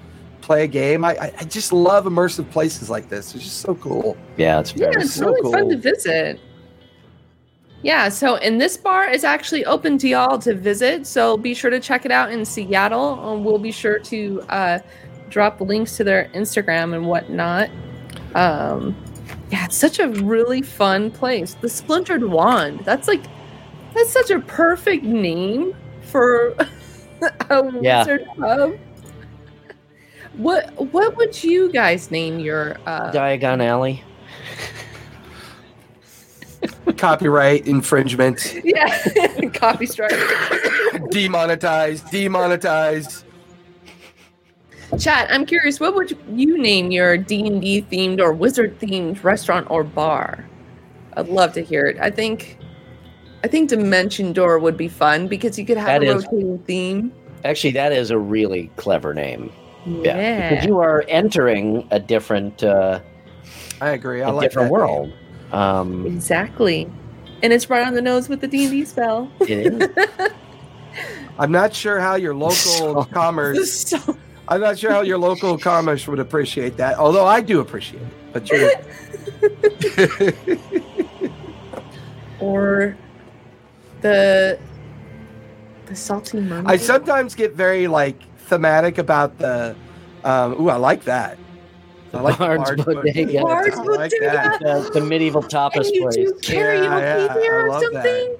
[0.42, 1.04] play a game.
[1.04, 3.34] I I- I just love immersive places like this.
[3.34, 4.16] It's just so cool.
[4.36, 6.38] yeah, it's yeah, it's so really fun to visit.
[7.82, 11.06] Yeah, so and this bar is actually open to y'all to visit.
[11.06, 13.20] So be sure to check it out in Seattle.
[13.20, 14.78] Um, we'll be sure to uh,
[15.30, 17.70] drop links to their Instagram and whatnot.
[18.34, 18.96] Um,
[19.52, 21.54] yeah, it's such a really fun place.
[21.54, 22.80] The Splintered Wand.
[22.84, 23.22] That's like
[23.94, 26.48] that's such a perfect name for
[27.50, 28.00] a Yeah.
[28.00, 28.74] wizard pub.
[30.38, 34.02] What what would you guys name your uh, Diagon Alley.
[36.96, 38.98] Copyright infringement, Yeah,
[39.54, 40.10] copy strike.
[41.10, 43.24] demonetized, demonetized.
[44.98, 45.28] Chat.
[45.30, 45.78] I'm curious.
[45.78, 50.44] What would you name your D and D themed or wizard themed restaurant or bar?
[51.16, 51.98] I'd love to hear it.
[52.00, 52.58] I think,
[53.44, 56.58] I think Dimension Door would be fun because you could have That a is- rotating
[56.60, 57.12] theme.
[57.44, 59.52] Actually, that is a really clever name.
[60.04, 60.50] Yeah.
[60.50, 63.00] Because you are entering a different uh,
[63.80, 64.22] I agree.
[64.22, 65.12] I a like different that world.
[65.52, 66.90] Um, exactly.
[67.42, 69.30] And it's right on the nose with the D and D spell.
[69.40, 69.88] it is.
[71.38, 73.88] I'm not sure how your local So- commerce.
[73.88, 74.16] so,
[74.48, 76.98] I'm not sure how your local commerce would appreciate that.
[76.98, 78.08] Although I do appreciate it.
[78.32, 78.70] But you're
[82.40, 82.96] or
[84.00, 84.58] the
[85.86, 86.70] the salty mermaid.
[86.70, 89.76] I sometimes get very like thematic about the.
[90.24, 91.38] Um, ooh, I like that.
[92.12, 93.40] I like the Bard's Bard's Bodega.
[93.42, 94.60] Bard's I like that.
[94.60, 96.14] the, the medieval tapas and you place.
[96.16, 97.92] do karaoke Yeah, yeah, there I or love that.
[97.92, 98.36] something.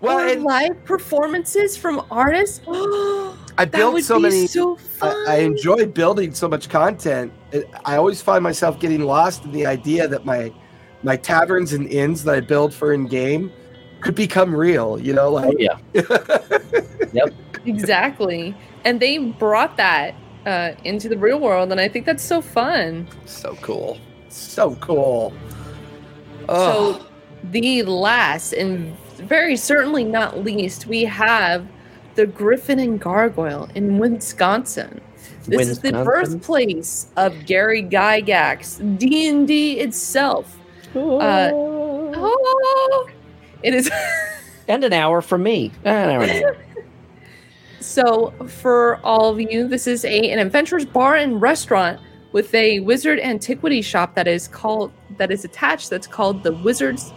[0.00, 2.60] Well, or and live performances from artists.
[2.68, 4.46] I that built would so be many.
[4.48, 5.14] so fun.
[5.28, 7.32] I, I enjoy building so much content.
[7.84, 10.52] I always find myself getting lost in the idea that my
[11.04, 13.52] my taverns and inns that I build for in game
[14.00, 15.00] could become real.
[15.00, 15.78] You know, Oh, like yeah.
[17.64, 20.14] exactly, and they brought that
[20.46, 23.06] uh, into the real world, and I think that's so fun.
[23.26, 25.32] so cool, so cool.
[26.48, 27.06] Oh, So,
[27.44, 31.66] the last and very certainly not least, we have
[32.14, 35.00] the Griffin and Gargoyle in Wisconsin.
[35.46, 40.58] This is the birthplace of Gary Gygax, D and D itself.
[40.94, 41.50] Uh,
[42.14, 43.08] Oh,
[43.62, 43.90] it is.
[44.68, 45.72] and an hour from me.
[45.84, 46.56] An hour and a half.
[47.82, 52.80] So, for all of you, this is a an adventurous bar and restaurant with a
[52.80, 55.90] wizard antiquity shop that is called that is attached.
[55.90, 57.12] That's called the Wizards,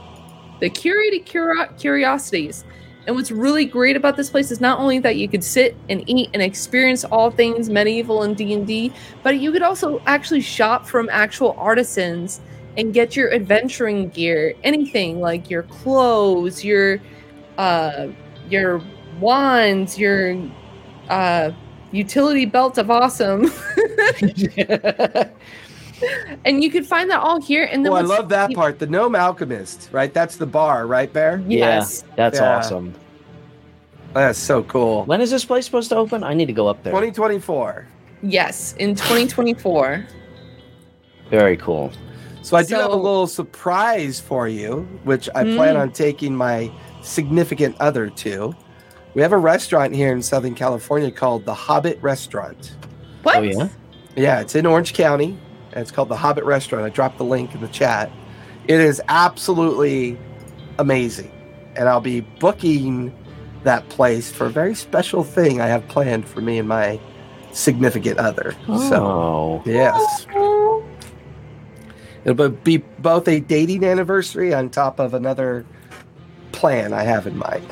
[0.60, 2.66] the Curated Curio- Curiosities.
[3.06, 6.04] And what's really great about this place is not only that you could sit and
[6.10, 10.42] eat and experience all things medieval and D and D, but you could also actually
[10.42, 12.42] shop from actual artisans
[12.78, 17.00] and get your adventuring gear, anything like your clothes, your
[17.60, 18.08] uh,
[18.50, 18.82] your
[19.20, 20.38] wands, your
[21.10, 21.52] uh,
[21.92, 23.52] utility belt of awesome,
[26.46, 27.68] and you can find that all here.
[27.72, 28.80] And then oh, I love that part.
[28.80, 30.14] The gnome alchemist, right?
[30.14, 31.44] That's the bar, right, Bear?
[31.48, 32.04] Yes.
[32.16, 32.58] That's Yeah.
[32.58, 32.94] awesome.
[34.14, 35.04] That's so cool.
[35.06, 36.24] When is this place supposed to open?
[36.24, 36.92] I need to go up there.
[36.94, 37.86] 2024.
[38.22, 40.06] Yes, in 2024.
[41.30, 41.92] Very cool.
[42.42, 45.80] So I do have a little surprise for you, which I plan Mm.
[45.80, 48.54] on taking my significant other to.
[49.16, 52.76] We have a restaurant here in Southern California called the Hobbit Restaurant.
[53.24, 53.38] What?
[53.38, 53.70] Oh yeah.
[54.16, 55.38] Yeah, it's in Orange County,
[55.72, 56.86] and it's called the Hobbit Restaurant.
[56.86, 58.12] I dropped the link in the chat.
[58.68, 60.18] It is absolutely
[60.80, 61.32] amazing,
[61.76, 63.14] and I'll be booking
[63.64, 67.00] that place for a very special thing I have planned for me and my
[67.52, 68.54] significant other.
[68.68, 69.64] So, Oh.
[69.66, 70.84] yes, Oh,
[72.26, 75.66] it'll be both a dating anniversary on top of another
[76.52, 77.66] plan I have in mind.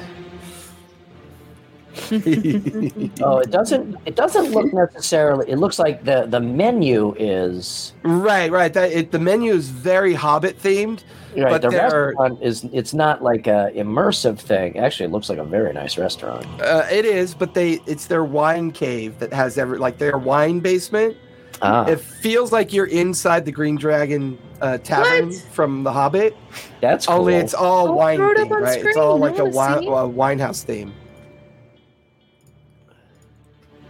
[3.21, 3.95] Oh, it doesn't.
[4.05, 5.49] It doesn't look necessarily.
[5.49, 8.73] It looks like the the menu is right, right.
[8.73, 11.03] That it, the menu is very Hobbit themed.
[11.37, 11.49] right.
[11.51, 12.65] But the there- restaurant is.
[12.73, 14.77] It's not like a immersive thing.
[14.79, 16.45] Actually, it looks like a very nice restaurant.
[16.61, 20.59] Uh, it is, but they it's their wine cave that has every like their wine
[20.59, 21.15] basement.
[21.61, 25.41] Ah, It feels like you're inside the Green Dragon uh, tavern What?
[25.51, 26.35] from The Hobbit.
[26.81, 27.19] that's cool.
[27.19, 28.83] Only it's all Oh, wine throw it up themed, on right?
[28.85, 29.87] It's all like a wanna wine, see.
[29.87, 30.93] uh, wine house theme.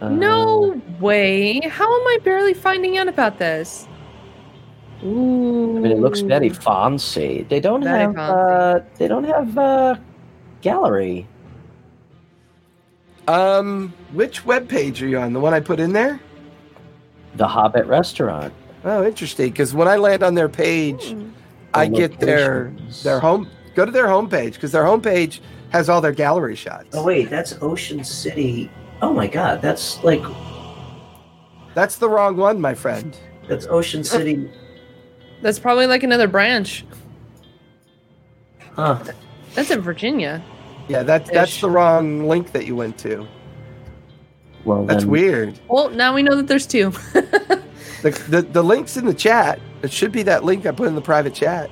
[0.03, 1.61] Uh, no way.
[1.61, 3.87] How am I barely finding out about this?
[5.05, 5.77] Ooh.
[5.77, 7.45] I mean, it looks very fancy.
[7.47, 8.17] They don't Very have.
[8.17, 9.95] Uh, they don't have uh,
[10.61, 11.25] gallery.
[13.29, 15.31] Um, which web page are you on?
[15.31, 16.19] The one I put in there?
[17.35, 18.53] The Hobbit restaurant.
[18.83, 19.51] Oh, interesting.
[19.51, 21.29] Because when I land on their page, Hmm.
[21.73, 23.49] I The get their their home.
[23.73, 25.39] Go to their homepage because their homepage
[25.71, 26.89] has all their gallery shots.
[26.93, 28.69] Oh wait, that's Ocean City.
[29.03, 30.23] Oh my God, that's like
[31.73, 33.17] That's the wrong one, my friend.
[33.49, 34.49] that's Ocean City.
[35.41, 36.85] That's probably like another branch.
[38.77, 39.03] Huh.
[39.55, 40.41] That's in Virginia.
[40.87, 43.27] Yeah, that, that's the wrong link that you went to.
[44.63, 45.59] Well, That's then, weird.
[45.67, 46.93] Well, now we know that there's two.
[48.03, 49.61] The, the the link's in the chat.
[49.81, 51.69] It should be that link I put in the private chat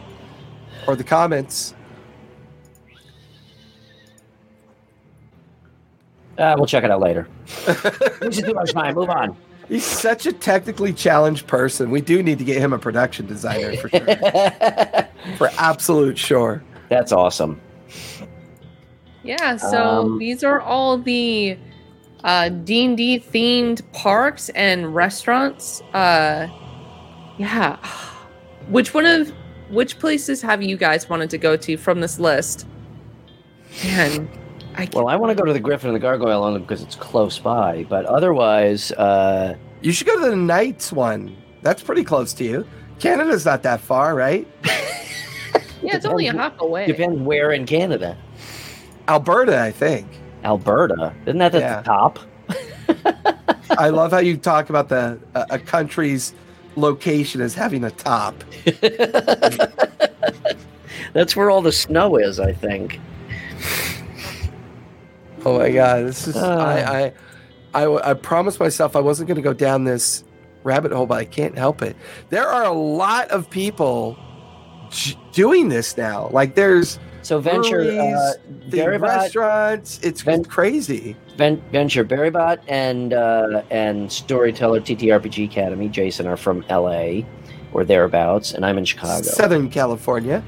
[0.87, 1.73] or the comments.
[6.37, 7.27] Uh, we'll check it out later.
[8.21, 8.95] we should do our time.
[8.95, 9.35] Move on.
[9.67, 11.91] He's such a technically challenged person.
[11.91, 13.99] We do need to get him a production designer for sure.
[15.37, 16.63] for absolute sure.
[16.89, 17.61] That's awesome.
[19.23, 21.57] Yeah, so Um, these are all the
[22.23, 25.81] uh, D&D themed parks and restaurants.
[25.93, 26.47] Uh,
[27.37, 27.77] yeah.
[28.69, 29.31] Which one of
[29.69, 32.67] which places have you guys wanted to go to from this list?
[33.85, 34.29] Man,
[34.75, 36.95] I Well, I want to go to the Griffin and the Gargoyle only because it's
[36.95, 41.35] close by, but otherwise, uh, You should go to the Knights one.
[41.61, 42.65] That's pretty close to you.
[42.99, 44.47] Canada's not that far, right?
[45.81, 46.85] yeah, it's only a depends- hop away.
[46.85, 48.17] depends where in Canada.
[49.07, 50.07] Alberta, I think.
[50.43, 51.77] Alberta, isn't that at Yeah.
[51.77, 52.19] the top?
[53.77, 56.33] I love how you talk about the a, a country's
[56.75, 58.43] location as having a top.
[61.13, 62.99] That's where all the snow is, I think.
[65.45, 66.59] Oh my god, this is Ah.
[66.59, 67.13] I,
[67.73, 70.23] I I I promised myself I wasn't going to go down this
[70.63, 71.95] rabbit hole, but I can't help it.
[72.29, 74.17] There are a lot of people
[74.91, 76.29] j- doing this now.
[76.31, 78.33] Like there's So venture, uh,
[78.69, 79.99] the Barrybot, restaurants.
[80.03, 81.15] It's Ven- crazy.
[81.37, 85.87] Ven- venture Barrybot and uh, and Storyteller TTRPG Academy.
[85.89, 87.21] Jason are from LA
[87.73, 90.43] or thereabouts, and I'm in Chicago, Southern California.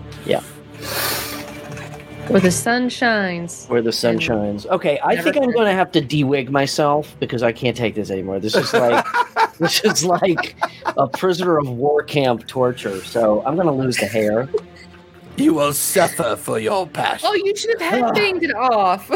[2.33, 3.65] Where the sun shines.
[3.67, 4.65] where the sun and- shines.
[4.65, 7.95] Okay, I Never think I'm going to have to de-wig myself because I can't take
[7.95, 8.39] this anymore.
[8.39, 9.05] This is like
[9.59, 10.55] this is like
[10.97, 13.03] a prisoner of war camp torture.
[13.03, 14.49] So I'm going to lose the hair.
[15.37, 17.29] You will suffer for your passion.
[17.31, 19.09] Oh, you should have headbanged it off.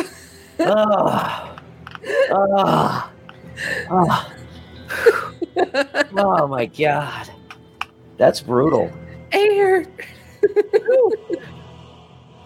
[0.60, 1.60] Ah.
[2.32, 3.12] Ah.
[3.90, 4.34] Ah.
[6.18, 7.30] oh my god,
[8.18, 8.92] that's brutal.
[9.32, 9.86] Air.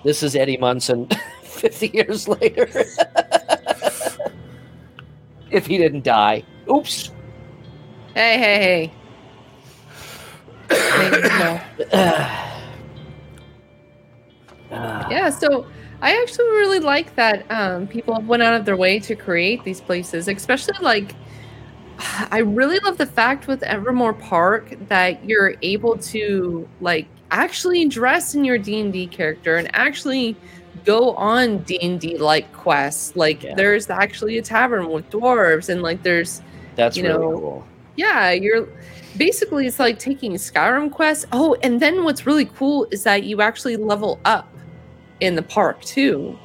[0.03, 1.07] This is Eddie Munson
[1.43, 2.67] 50 years later.
[5.51, 6.43] if he didn't die.
[6.69, 7.11] Oops.
[8.15, 8.91] Hey, hey,
[10.69, 11.31] hey.
[11.91, 12.47] Ah.
[15.11, 15.67] Yeah, so
[16.01, 19.81] I actually really like that um, people went out of their way to create these
[19.81, 21.13] places, especially like
[22.31, 28.35] I really love the fact with Evermore Park that you're able to like actually dress
[28.35, 30.35] in your D&D character and actually
[30.85, 33.15] go on D&D like quests.
[33.15, 33.55] Like Yeah.
[33.55, 36.41] there's actually a tavern with dwarves and like there's
[36.75, 37.67] That's you really know, cool.
[37.95, 38.67] yeah, you're
[39.17, 41.25] basically it's like taking Skyrim quests.
[41.31, 44.47] Oh, and then what's really cool is that you actually level up
[45.19, 46.37] in the park too.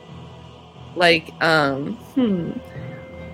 [0.94, 2.52] Like, um, hmm.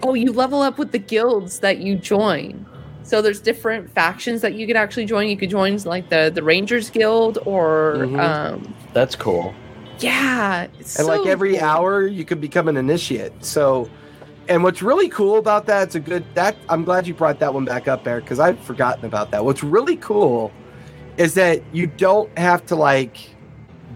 [0.03, 2.67] Oh, you level up with the guilds that you join.
[3.05, 5.29] So there's different factions that you could actually join.
[5.29, 8.21] You could join like the the Rangers Guild or Mhm.
[8.21, 9.55] um That's cool.
[9.99, 10.67] yeah.
[10.79, 11.65] It's and like every cool.
[11.65, 13.89] hour you could become an initiate so
[14.49, 17.55] and what's really cool about that it's a good that i'm glad you brought that
[17.55, 20.51] one back up eric because i've forgotten about that what's really cool
[21.17, 23.31] is that you don't have to like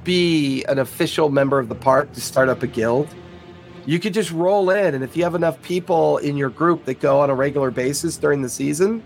[0.04, 3.08] be an official member of the park to start up a guild
[3.86, 7.00] you could just roll in and if you have enough people in your group that
[7.00, 9.02] go on a regular basis during the season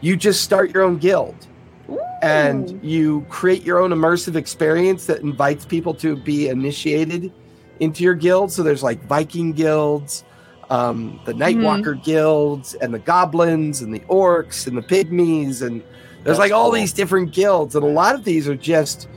[0.00, 1.46] you just start your own guild
[1.88, 1.98] Ooh.
[2.22, 7.32] and you create your own immersive experience that invites people to be initiated
[7.80, 8.52] into your guild.
[8.52, 10.24] So there's like Viking guilds,
[10.70, 15.80] um, the Nightwalker guilds, and the goblins, and the orcs, and the pygmies, and
[16.22, 16.80] there's That's like all cool.
[16.80, 19.08] these different guilds, and a lot of these are just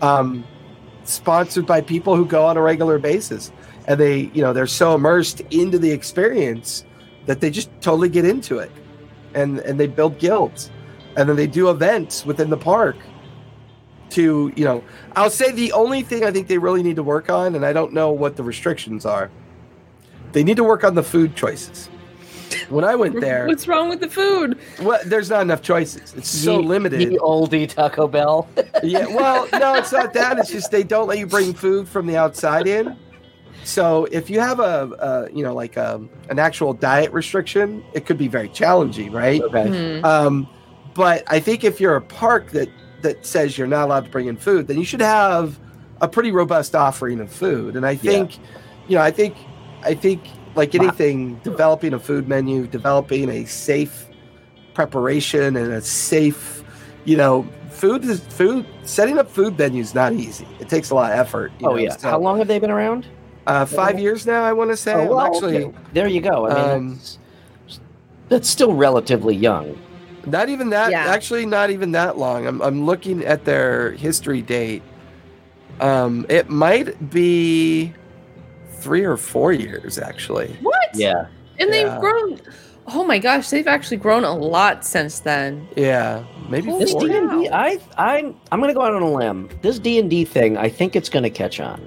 [0.00, 0.44] um,
[1.04, 3.52] sponsored by people who go on a regular basis,
[3.86, 6.84] and they, you know, they're so immersed into the experience
[7.26, 8.70] that they just totally get into it,
[9.34, 10.70] and and they build guilds
[11.16, 12.96] and then they do events within the park
[14.10, 14.82] to you know
[15.16, 17.72] i'll say the only thing i think they really need to work on and i
[17.72, 19.30] don't know what the restrictions are
[20.32, 21.88] they need to work on the food choices.
[22.68, 24.58] When i went there What's wrong with the food?
[24.82, 26.14] well, there's not enough choices.
[26.16, 27.00] It's so Ye- limited.
[27.12, 28.48] ye oldie Taco Bell.
[28.82, 30.38] yeah well no it's not that.
[30.38, 32.96] It's just they don't let you bring food from the outside in
[33.64, 34.90] so if you have a,
[35.30, 39.40] a you know like um an actual diet restriction it could be very challenging right
[39.42, 39.98] okay.
[40.00, 40.04] Hmm.
[40.04, 40.48] Um,
[40.94, 42.68] but I think if you're a park that
[43.02, 45.58] that says you're not allowed to bring in food, then you should have
[46.00, 47.76] a pretty robust offering of food.
[47.76, 48.38] And I think,
[48.88, 49.36] you know, I think,
[49.82, 50.22] I think
[50.54, 54.06] like anything, developing a food menu, developing a safe
[54.72, 56.64] preparation and a safe,
[57.04, 58.66] you know, food is food.
[58.84, 60.46] Setting up food menus is not easy.
[60.60, 61.52] It takes a lot of effort.
[61.58, 61.96] you Oh know, yeah.
[61.96, 63.06] so- How long have they been around?
[63.46, 64.94] Uh, five years now, I want to say.
[64.94, 65.76] Oh, well, actually, okay.
[65.92, 66.46] there you go.
[66.46, 67.18] I mean, Um, that's,
[68.28, 69.78] that's still relatively young.
[70.26, 70.90] Not even that.
[70.90, 71.04] Yeah.
[71.06, 72.46] Actually, not even that long.
[72.46, 74.82] I'm I'm looking at their history date.
[75.80, 77.92] Um, it might be
[78.78, 80.56] three or four years, actually.
[80.62, 80.88] What?
[80.94, 81.26] Yeah.
[81.58, 81.84] And Yeah.
[81.90, 82.40] they've grown.
[82.86, 85.66] Oh my gosh, they've actually grown a lot since then.
[85.76, 87.00] Yeah, maybe Holy This four.
[87.02, 87.18] D cow.
[87.18, 89.48] and D, I, I, I'm going to go out on a limb.
[89.62, 91.86] This D and D thing, I think it's going to catch on.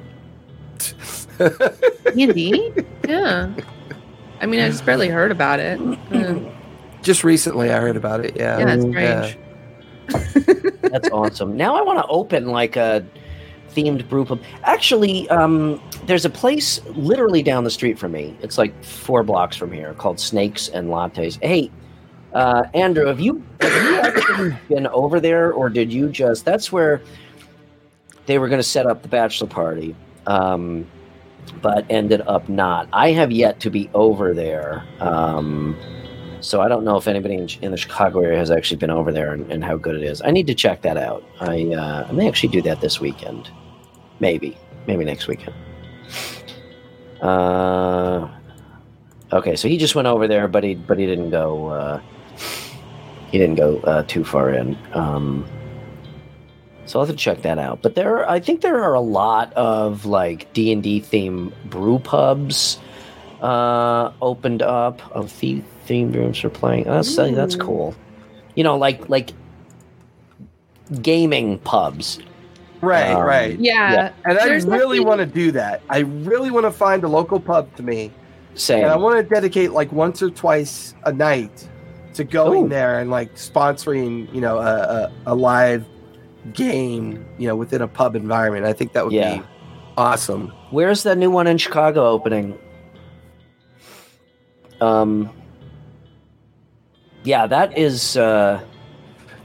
[2.15, 2.73] D&D?
[3.07, 3.53] yeah.
[4.39, 5.79] I mean, I just barely heard about it.
[6.11, 6.39] Uh,
[7.01, 8.35] Just recently, I heard about it.
[8.35, 8.57] Yeah.
[8.59, 10.79] yeah, it's Yeah.
[10.89, 11.55] That's awesome.
[11.55, 13.05] Now I want to open like a
[13.73, 14.41] themed brew pub.
[14.63, 18.35] Actually, um, there's a place literally down the street from me.
[18.41, 21.41] It's like four blocks from here called Snakes and Lattes.
[21.41, 21.71] Hey,
[22.33, 26.45] uh, Andrew, have you have you actually been over there, or did you just?
[26.45, 27.01] That's where
[28.25, 30.85] they were going to set up the bachelor party, um,
[31.61, 32.87] but ended up not.
[32.93, 34.85] I have yet to be over there.
[34.99, 35.75] Um,
[36.41, 39.11] so I don't know if anybody in, in the Chicago area has actually been over
[39.11, 40.21] there and, and how good it is.
[40.21, 41.23] I need to check that out.
[41.39, 43.49] I uh, I may actually do that this weekend,
[44.19, 45.55] maybe, maybe next weekend.
[47.21, 48.29] Uh,
[49.33, 51.67] okay, so he just went over there, but he but he didn't go.
[51.67, 52.01] Uh,
[53.31, 54.77] he didn't go uh, too far in.
[54.93, 55.45] Um,
[56.87, 57.81] so I'll have to check that out.
[57.81, 61.53] But there, are, I think there are a lot of like D and D theme
[61.65, 62.79] brew pubs
[63.41, 66.85] uh, opened up of the themed rooms for playing.
[66.85, 67.93] That's that's cool.
[68.55, 69.31] You know, like like
[71.01, 72.19] gaming pubs.
[72.79, 73.59] Right, Um, right.
[73.59, 73.91] Yeah.
[73.91, 74.13] Yeah.
[74.25, 75.81] And I really want to do that.
[75.89, 78.11] I really want to find a local pub to me,
[78.53, 78.83] Same.
[78.83, 81.67] and I want to dedicate like once or twice a night
[82.13, 82.69] to going Ooh.
[82.69, 85.85] there and like sponsoring, you know, a, a, a live
[86.53, 88.65] game, you know, within a pub environment.
[88.65, 89.37] I think that would Yeah.
[89.37, 89.43] be
[89.97, 90.51] awesome.
[90.71, 92.57] Where's the new one in Chicago opening?
[94.81, 95.29] Um.
[97.23, 98.15] Yeah, that is.
[98.15, 98.61] Uh,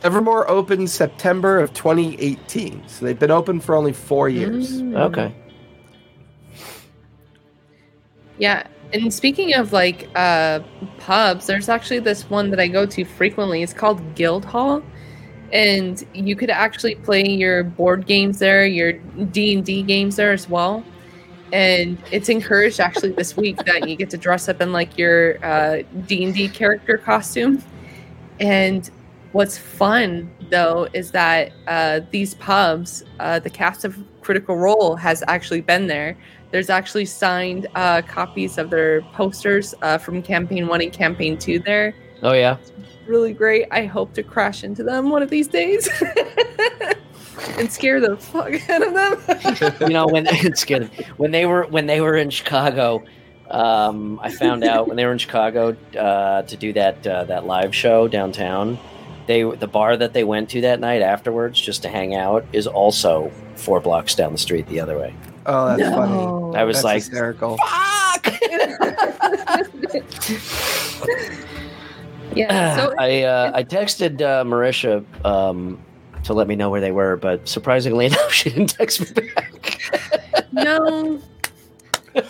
[0.05, 4.83] Evermore opened September of 2018, so they've been open for only four years.
[4.83, 4.97] Mm.
[5.01, 5.35] okay.
[8.39, 8.67] Yeah.
[8.93, 10.61] And speaking of like uh
[10.99, 13.63] pubs, there's actually this one that I go to frequently.
[13.63, 14.83] It's called Guild Hall.
[15.53, 20.83] And you could actually play your board games there, your D&D games there as well.
[21.53, 25.45] And it's encouraged actually this week that you get to dress up in like your
[25.45, 27.63] uh, D&D character costume.
[28.41, 28.91] And
[29.33, 35.23] what's fun though is that uh, these pubs, uh, the cast of Critical Role has
[35.29, 36.17] actually been there.
[36.51, 41.59] There's actually signed uh, copies of their posters uh, from campaign one and campaign two
[41.59, 41.95] there.
[42.23, 42.57] Oh yeah.
[43.07, 43.67] Really great.
[43.71, 45.89] I hope to crash into them one of these days
[47.59, 49.75] and scare the fuck out of them.
[49.89, 50.87] you know when it's good
[51.17, 53.03] when they were when they were in Chicago.
[53.51, 57.45] Um, I found out when they were in Chicago uh, to do that uh, that
[57.45, 58.79] live show downtown.
[59.27, 62.67] They the bar that they went to that night afterwards just to hang out is
[62.67, 65.15] also four blocks down the street the other way.
[65.45, 66.13] Oh, that's funny.
[66.13, 66.55] No.
[66.55, 67.59] I was That's like, hysterical.
[67.59, 68.29] "Fuck!"
[72.37, 72.77] Yeah.
[72.77, 75.79] So I uh, I texted uh, Marisha um,
[76.25, 79.81] to let me know where they were, but surprisingly enough, she didn't text me back.
[80.53, 81.21] no.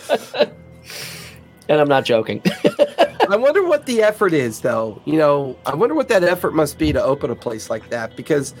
[1.69, 2.41] and I'm not joking.
[3.29, 5.01] I wonder what the effort is, though.
[5.05, 8.15] You know, I wonder what that effort must be to open a place like that.
[8.15, 8.53] Because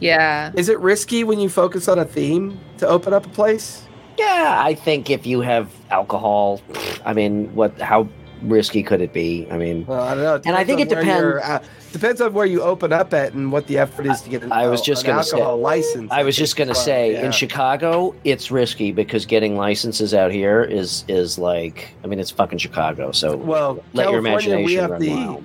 [0.00, 0.52] Yeah.
[0.56, 3.82] is it risky when you focus on a theme to open up a place?
[4.18, 6.62] yeah, I think if you have alcohol,
[7.04, 7.78] I mean, what?
[7.78, 8.08] How
[8.42, 9.46] risky could it be?
[9.50, 10.40] I mean, Well, I don't know.
[10.44, 11.60] And I think it depends- uh,
[11.92, 14.52] depends on where you open up at and what the effort is to get an,
[14.52, 16.10] I was just an gonna say- license.
[16.12, 17.24] I was just gonna say yeah.
[17.26, 22.30] in Chicago, it's risky because getting licenses out here is is like, I mean, it's
[22.30, 23.12] fucking Chicago.
[23.12, 25.44] So Well, let your California, we imagination have run the wild.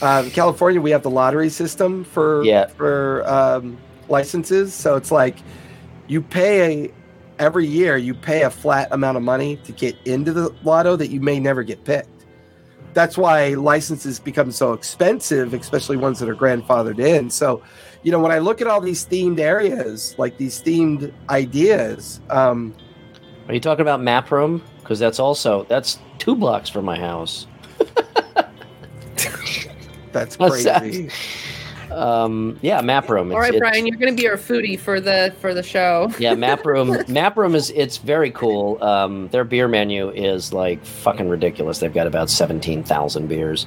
[0.00, 2.66] uh, California, we have the lottery system for Yeah.
[2.66, 3.78] for um,
[4.08, 4.74] licenses.
[4.74, 5.36] So it's like
[6.08, 6.90] you pay
[7.38, 7.96] every year.
[7.96, 11.40] You pay a flat amount of money to get into the lotto that you may
[11.40, 12.08] never get picked.
[12.94, 17.30] That's why licenses become so expensive, especially ones that are grandfathered in.
[17.30, 17.62] So,
[18.02, 22.74] you know, when I look at all these themed areas, like these themed ideas, um,
[23.48, 24.62] Are you talking about Map Room?
[24.80, 27.46] Because that's also that's two blocks from my house.
[30.12, 30.64] that's crazy.
[30.64, 31.12] that?
[31.92, 32.02] Crazy.
[32.02, 33.32] Um, yeah, Map Room.
[33.32, 36.10] All right, Brian, you're going to be our foodie for the for the show.
[36.18, 36.96] yeah, Map Room.
[37.08, 38.82] Map Room is it's very cool.
[38.82, 41.78] Um, their beer menu is like fucking ridiculous.
[41.78, 43.66] They've got about seventeen thousand beers,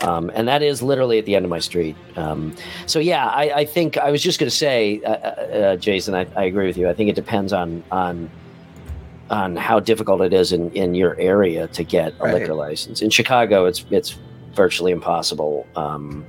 [0.00, 1.96] um, and that is literally at the end of my street.
[2.16, 2.54] Um,
[2.86, 6.26] so yeah, I, I think I was just going to say, uh, uh, Jason, I,
[6.36, 6.88] I agree with you.
[6.88, 8.30] I think it depends on on
[9.28, 12.34] on how difficult it is in, in your area to get a Right.
[12.34, 13.02] liquor license.
[13.02, 14.16] In Chicago, it's it's
[14.54, 15.66] virtually impossible.
[15.74, 16.24] Um,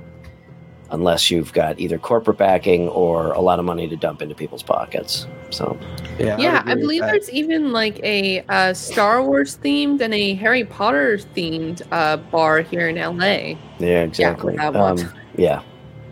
[0.90, 4.62] Unless you've got either corporate backing or a lot of money to dump into people's
[4.62, 5.26] pockets.
[5.50, 5.78] So,
[6.18, 10.34] Yeah, Yeah, agree I believe there's even like a uh, Star Wars themed and a
[10.34, 13.58] Harry Potter themed uh, bar here in LA.
[13.78, 14.56] Yeah, exactly.
[14.56, 15.00] that one.
[15.00, 15.62] um, yeah,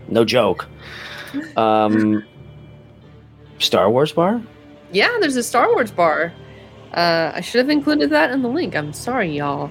[0.09, 0.68] no joke.
[1.57, 2.24] Um,
[3.59, 4.43] Star Wars bar.
[4.93, 6.33] Yeah, there's a Star Wars bar.
[6.95, 8.74] Uh, I should have included that in the link.
[8.74, 9.70] I'm sorry, y'all.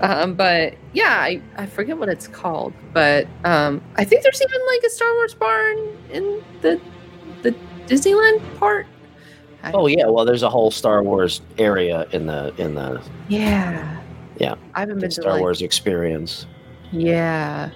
[0.00, 2.72] Um, but yeah, I, I forget what it's called.
[2.92, 5.78] But um, I think there's even like a Star Wars barn
[6.12, 6.80] in, the
[7.42, 7.54] the
[7.86, 8.86] Disneyland part.
[9.62, 14.00] I- Oh yeah, well, there's a whole Star Wars area in the in the yeah,
[14.38, 14.54] Yeah.
[14.74, 16.46] I haven't been to Star like, Wars experience
[16.92, 17.70] Yeah,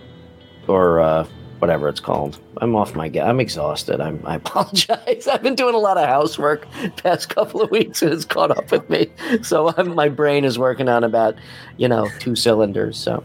[0.68, 1.26] or uh,
[1.60, 2.38] whatever it's called.
[2.58, 3.08] I'm off my.
[3.08, 4.00] Ga- I'm exhausted.
[4.00, 4.20] I'm.
[4.26, 5.28] I apologize.
[5.28, 8.70] I've been doing a lot of housework past couple of weeks, and it's caught up
[8.72, 9.08] with me.
[9.42, 11.36] So I'm, my brain is working on about,
[11.76, 12.98] you know, two cylinders.
[12.98, 13.22] So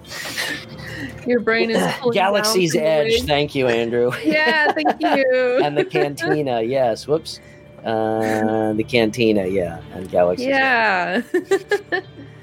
[1.26, 1.82] your brain is
[2.14, 3.24] Galaxy's Edge.
[3.24, 4.12] Thank you, Andrew.
[4.24, 5.60] Yeah, thank you.
[5.64, 7.08] and the cantina, yes.
[7.08, 7.40] Whoops.
[7.84, 10.46] Uh, the cantina, yeah, and Galaxy.
[10.46, 11.22] yeah.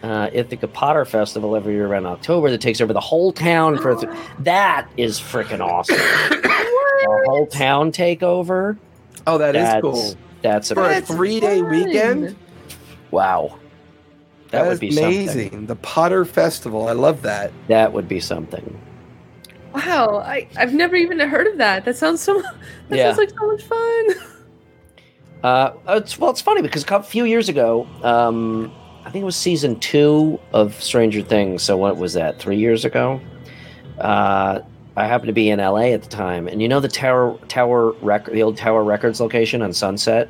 [0.03, 3.95] Uh, Ithaca Potter Festival every year around October that takes over the whole town for
[3.95, 5.97] th- that is freaking awesome.
[5.97, 8.77] the whole town takeover.
[9.29, 10.15] Oh, that is that's, cool.
[10.43, 12.37] That's For a a three day weekend?
[13.13, 13.59] wow.
[14.51, 15.51] That, That would be amazing.
[15.51, 15.67] something.
[15.67, 16.89] The Potter Festival.
[16.89, 17.53] I love that.
[17.69, 18.79] That would be something.
[19.73, 21.85] Wow, I, I've never even heard of that.
[21.85, 22.43] That sounds so.
[22.89, 23.05] That Yeah.
[23.15, 24.07] sounds like so much fun.
[25.45, 28.82] Uh, it's well, it's funny because a couple, few years ago, um, I
[29.13, 31.63] think it was season two of Stranger Things.
[31.63, 32.39] So what was that?
[32.39, 33.21] Three years ago.
[33.99, 34.61] Uh,
[34.97, 37.93] I happened to be in LA at the time, and you know the Tower Tower
[38.03, 40.29] Record, the old Tower Records location on Sunset.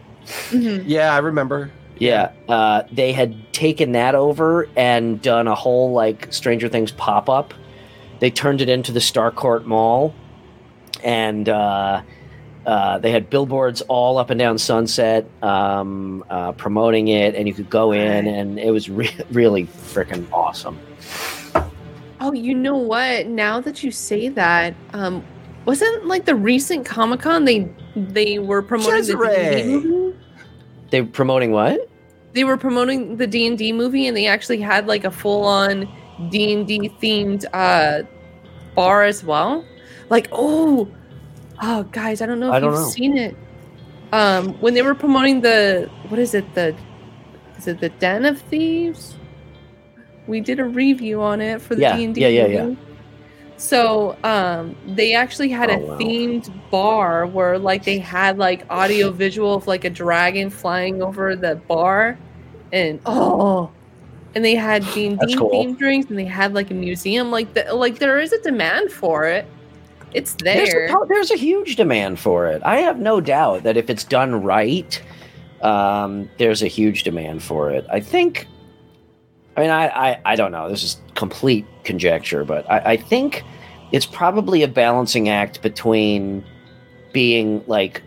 [0.50, 0.84] Mhm.
[0.86, 1.70] Yeah, I remember.
[1.98, 7.28] Yeah, uh, they had taken that over and done a whole like Stranger Things pop
[7.28, 7.54] up.
[8.20, 10.14] They turned it into the Starcourt Mall,
[11.02, 12.02] and uh,
[12.66, 17.54] uh, they had billboards all up and down Sunset um, uh, promoting it, and you
[17.54, 20.78] could go in, and it was re- really freaking awesome.
[22.20, 23.26] Oh, you know what?
[23.26, 25.24] Now that you say that, um,
[25.64, 30.16] wasn't like the recent Comic Con they they were promoting the D&D movie?
[30.90, 31.88] They were promoting what?
[32.32, 35.44] They were promoting the D and D movie, and they actually had like a full
[35.44, 35.88] on
[36.30, 38.02] D and D themed uh,
[38.74, 39.64] bar as well.
[40.08, 40.88] Like, oh,
[41.62, 42.88] oh, guys, I don't know if I don't you've know.
[42.88, 43.36] seen it.
[44.12, 46.76] Um, when they were promoting the what is it the
[47.56, 49.16] is it the Den of Thieves?
[50.26, 52.74] We did a review on it for the Yeah, D and D yeah, yeah, yeah.
[53.56, 55.98] So um, they actually had Oh, a wow.
[55.98, 61.34] themed bar where like they had like audio visual of like a dragon flying over
[61.36, 62.18] the bar,
[62.72, 63.70] and oh,
[64.34, 67.30] and they had D and D themed drinks, and they had like a museum.
[67.30, 69.46] Like the, like there is a demand for it.
[70.14, 70.86] It's There's there.
[70.86, 72.62] a, there's a huge demand for it.
[72.64, 75.00] I have no doubt that if it's done right,
[75.62, 77.86] um, there's a huge demand for it.
[77.90, 78.46] I think.
[79.56, 80.68] I mean, I, I, I don't know.
[80.70, 83.42] This is complete conjecture, but I, I think
[83.92, 86.44] it's probably a balancing act between
[87.12, 88.02] being like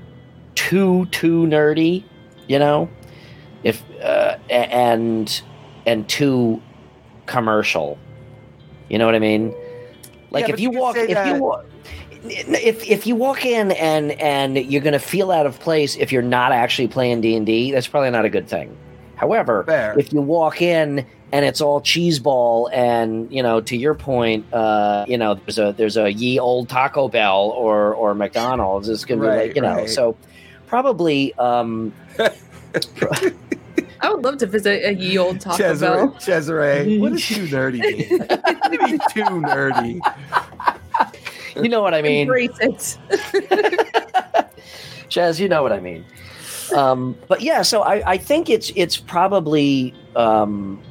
[0.56, 2.04] too too nerdy,
[2.48, 2.90] you know,
[3.64, 5.42] if uh, and
[5.86, 6.62] and too
[7.28, 7.98] commercial.
[8.90, 9.54] You know what I mean?
[10.32, 11.66] Like Yeah, if you you walk say if you walk
[12.30, 16.12] if if you walk in and and you're going to feel out of place if
[16.12, 18.76] you're not actually playing D&D, that's probably not a good thing.
[19.16, 19.98] However, Fair.
[19.98, 24.46] if you walk in and it's all cheese ball and you know to your point
[24.54, 29.06] uh you know there's a there's a ye old taco bell or or mcdonald's it's
[29.06, 30.16] gonna be like you know so
[30.68, 31.92] probably um
[34.02, 36.20] I would love to visit a ye old Taco Cesare, Bell.
[36.20, 38.20] Cesare, what does too nerdy mean?
[38.20, 40.00] What do you mean too nerdy?
[41.56, 42.98] You know what i mean Embrace it.
[45.10, 46.06] Chaz, you know what I mean.
[46.76, 50.82] Um, but yeah, so I, I think it's it's probably um,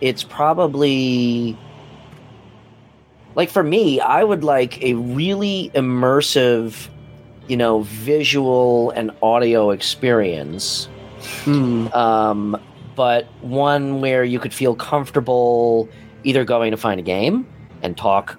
[0.00, 1.58] it's probably
[3.34, 6.88] like for me, I would like a really immersive,
[7.48, 10.86] you know, visual and audio experience.
[11.44, 11.88] Hmm.
[11.88, 12.60] Um,
[12.94, 15.88] but one where you could feel comfortable
[16.22, 17.46] either going to find a game
[17.82, 18.38] and talk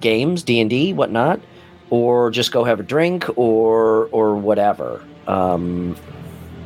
[0.00, 1.40] games, D and D, whatnot,
[1.90, 5.02] or just go have a drink or or whatever.
[5.26, 5.96] Um,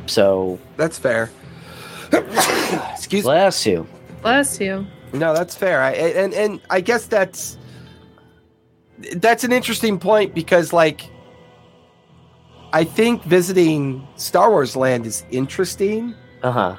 [0.07, 1.29] so That's fair.
[2.11, 3.29] Excuse me.
[3.31, 3.87] bless you.
[4.21, 4.85] Bless you.
[5.13, 5.81] No, that's fair.
[5.81, 7.57] I, and and I guess that's
[9.15, 11.09] that's an interesting point because like
[12.73, 16.75] I think visiting Star Wars Land is interesting, Uh huh.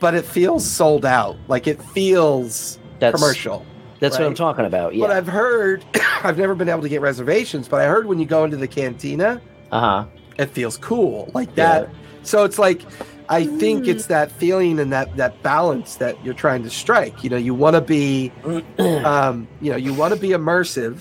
[0.00, 1.36] but it feels sold out.
[1.48, 3.64] Like it feels That's commercial.
[4.00, 4.94] That's what I'm talking about.
[4.94, 5.06] Yeah.
[5.06, 5.84] But I've heard
[6.22, 8.68] I've never been able to get reservations, but I heard when you go into the
[8.68, 9.40] cantina,
[9.72, 10.04] Uh huh.
[10.38, 11.88] it feels cool like that.
[12.22, 12.82] So it's like
[13.28, 13.88] I think Mm.
[13.88, 17.24] it's that feeling and that that balance that you're trying to strike.
[17.24, 18.30] You know, you want to be
[18.78, 20.98] um, you know, you want to be immersive.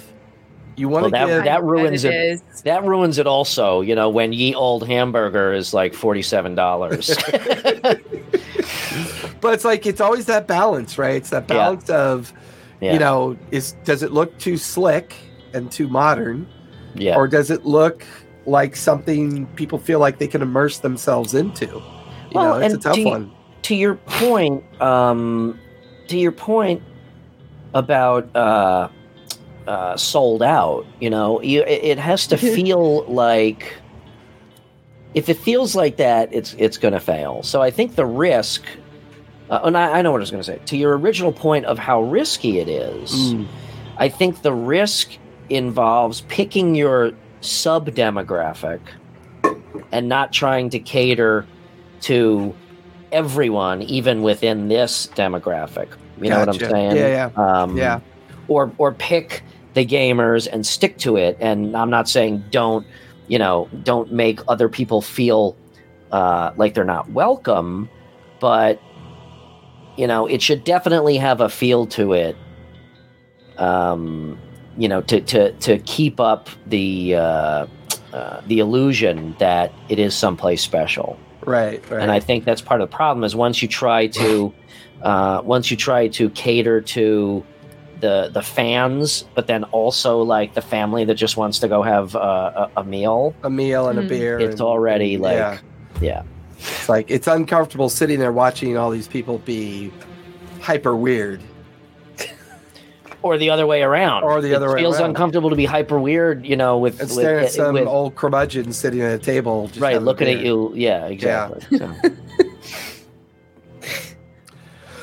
[0.77, 2.13] You want Well, to that- give that ruins it.
[2.13, 2.41] it.
[2.51, 2.61] is.
[2.63, 6.55] That ruins it also, you know, when ye old hamburger is like $47.
[9.41, 11.15] but it's like it's always that balance, right?
[11.15, 11.55] It's that Yeah.
[11.55, 12.33] balance of
[12.81, 12.93] yeah.
[12.93, 15.15] you know, is does it look too slick
[15.53, 16.47] and too modern
[16.95, 17.15] yeah.
[17.15, 18.05] or does it look
[18.45, 21.65] like something people feel like they can immerse themselves into?
[21.65, 21.81] You
[22.33, 23.31] Well, know, it's a tough you- one.
[23.63, 25.59] to your point, um,
[26.07, 26.83] to your point
[27.73, 28.89] about uh,
[29.67, 33.75] uh, sold out, you know, you, it, it has to feel like
[35.13, 37.41] if it feels like that, it's it's going to fail.
[37.43, 38.63] So I think the risk.
[39.49, 40.59] Uh, and I, I know what I was going to say.
[40.65, 43.47] To your original point of how risky it is, Mm.
[43.97, 45.11] I think the risk
[45.49, 48.79] involves picking your sub demographic
[49.91, 51.45] and not trying to cater
[52.01, 52.53] to
[53.11, 55.87] everyone, even within this demographic.
[56.21, 56.71] You know what I'm Gotcha.
[56.71, 56.95] saying?
[56.97, 57.99] Yeah, Um, Yeah.
[58.47, 59.43] Or or pick
[59.73, 61.37] the gamers and stick to it.
[61.39, 62.85] And I'm not saying don't,
[63.27, 65.55] you know, don't make other people feel
[66.11, 67.89] uh, like they're not welcome,
[68.39, 68.79] but
[69.97, 72.35] you know, it should definitely have a feel to it.
[73.57, 74.37] Um,
[74.77, 77.67] you know, to to to keep up the uh,
[78.13, 81.17] uh, the illusion that it is someplace special.
[81.45, 82.01] Right, right.
[82.01, 84.53] And I think that's part of the problem is once you try to
[85.01, 87.45] uh, once you try to cater to
[88.01, 92.13] the the fans, but then also like the family that just wants to go have
[92.15, 94.09] uh, a, a meal, a meal and a Mm.
[94.09, 94.39] beer.
[94.39, 95.59] it's and- already like yeah.
[96.01, 96.23] yeah.
[96.57, 99.91] It's like it's uncomfortable sitting there watching all these people be
[100.61, 101.41] hyper weird.
[103.21, 104.23] or the other way around.
[104.23, 104.79] Or the It other way around.
[104.79, 105.09] It feels around.
[105.11, 108.15] uncomfortable to be hyper weird, you know, with, And with, staring at some with- old
[108.15, 109.67] curmudgeon sitting at a table.
[109.67, 110.71] just right looking at you.
[110.75, 111.79] Yeah, exactly.
[111.79, 111.91] So,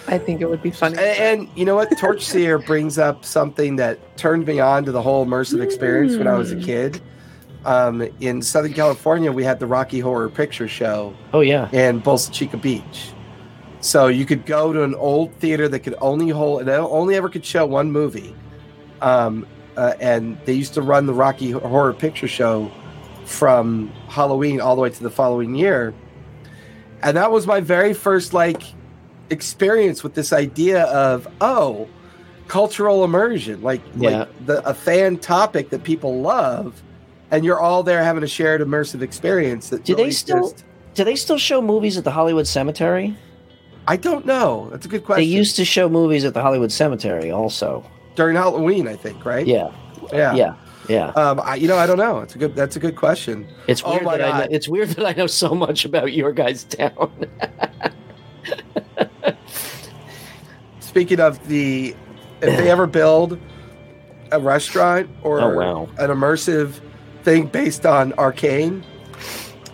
[0.08, 0.98] I think it would be funny.
[0.98, 1.88] And, and you know what?
[1.92, 6.34] Torchseer brings up something that turned me on to the whole immersive experience when I
[6.36, 6.64] was a Mm.
[6.64, 7.00] kid.
[7.64, 12.32] Um, in Southern California, we had the Rocky Horror Picture Show oh yeah, in Bolsa
[12.32, 13.10] Chica Beach.
[13.80, 17.28] So you could go to an old theater that could only hold, and only ever
[17.28, 18.34] could show one movie.
[19.00, 19.46] Um,
[19.76, 22.70] uh, and they used to run the Rocky Horror Picture Show
[23.24, 25.94] from Halloween all the way to the following year.
[27.02, 28.62] And that was my very first like
[29.30, 31.88] experience with this idea of oh,
[32.48, 34.10] cultural immersion, like Yeah.
[34.10, 36.82] like the a fan topic that people love,
[37.32, 39.70] and you're all there having a shared immersive experience.
[39.70, 40.54] That Do they still-
[40.94, 43.16] do they still show movies at the Hollywood Cemetery?
[43.88, 44.68] I don't know.
[44.70, 45.22] That's a good question.
[45.24, 47.84] They used to show movies at the Hollywood Cemetery, also.
[48.14, 49.46] during Halloween, I think, right?
[49.46, 49.70] Yeah,
[50.12, 50.54] yeah, yeah,
[50.88, 51.06] yeah.
[51.16, 52.18] Um, I, you know, I don't know.
[52.20, 52.54] It's a good.
[52.54, 53.48] That's a good question.
[53.66, 56.12] It's Oh weird my that I know, it's weird that I know so much about
[56.12, 57.10] your guys' town.
[60.80, 61.96] Speaking of the,
[62.42, 63.38] if they ever build
[64.30, 65.88] a restaurant or Oh, wow.
[65.98, 66.80] an immersive
[67.22, 68.84] thing based on Arcane,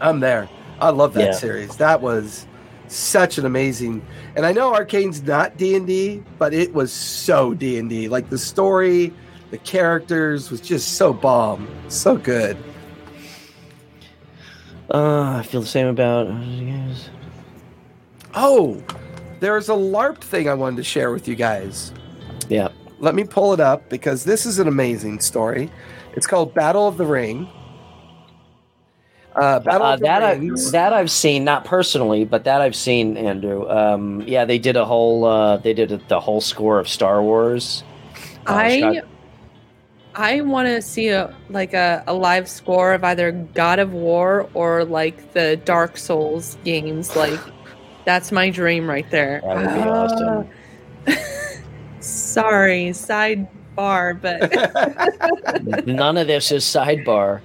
[0.01, 0.49] I'm there.
[0.81, 1.33] I love that Yeah.
[1.33, 1.77] series.
[1.77, 2.47] That was
[2.89, 4.03] such an amazing.
[4.37, 8.09] And I know Arcane's not D and D, but it was so D and D.
[8.09, 9.13] Like the story,
[9.51, 12.57] the characters was just so bomb, so good.
[14.93, 16.29] Uh, I feel the same about.
[18.35, 18.83] Oh,
[19.41, 21.93] there's a LARP thing I wanted to share with you guys.
[22.49, 22.69] Yeah.
[22.99, 25.71] Let me pull it up because this is an amazing story.
[26.19, 27.49] It's called Battle of the Ring.
[29.37, 30.35] Uh, Battle Uh, of the that I,
[30.73, 33.71] that I've seen, not personally, but that I've seen, Andrew.
[33.71, 35.25] Um, yeah, they did a whole.
[35.25, 37.85] Uh, they did a, the whole score of Star Wars.
[38.49, 39.05] Uh, I Scott-
[40.17, 44.51] I want to see a like a, a live score of either God of War
[44.55, 47.15] or like the Dark Souls games.
[47.15, 47.39] Like
[48.05, 49.41] that's my dream right there.
[49.45, 50.51] That would be awesome.
[51.07, 51.23] awesome.
[52.01, 52.93] Sorry,
[53.79, 57.41] sidebar, but None of this is sidebar.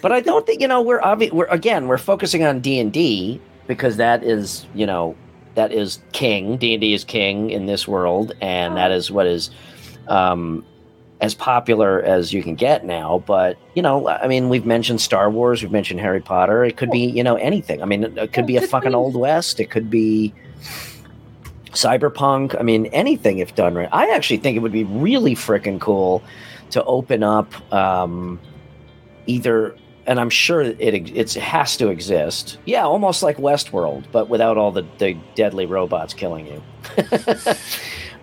[0.00, 2.92] But I don't think you know we're obvi- we're again we're focusing on D and
[2.92, 5.16] D because that is you know
[5.54, 6.56] that is king.
[6.56, 9.50] D and D is king in this world, and that is what is
[10.06, 10.64] um,
[11.20, 13.24] as popular as you can get now.
[13.26, 16.64] But you know, I mean, we've mentioned Star Wars, we've mentioned Harry Potter.
[16.64, 17.82] It could be you know anything.
[17.82, 19.58] I mean, it, it could be a fucking old west.
[19.58, 20.32] It could be
[21.72, 22.58] cyberpunk.
[22.58, 23.88] I mean, anything if done right.
[23.92, 26.22] I actually think it would be really freaking cool
[26.70, 28.40] to open up um,
[29.26, 32.58] either and I'm sure it it's, it has to exist.
[32.64, 36.62] Yeah, almost like Westworld, but without all the, the deadly robots killing you.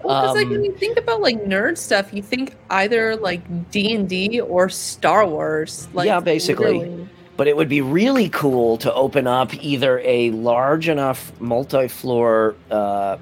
[0.05, 3.41] Well, because like Um, when you think about like nerd stuff, you think either like
[3.71, 5.87] D and D or Star Wars.
[5.93, 6.77] Like Yeah, basically.
[6.77, 7.09] literally.
[7.37, 13.17] but it would be really cool to open up either a large enough multi-floor uh,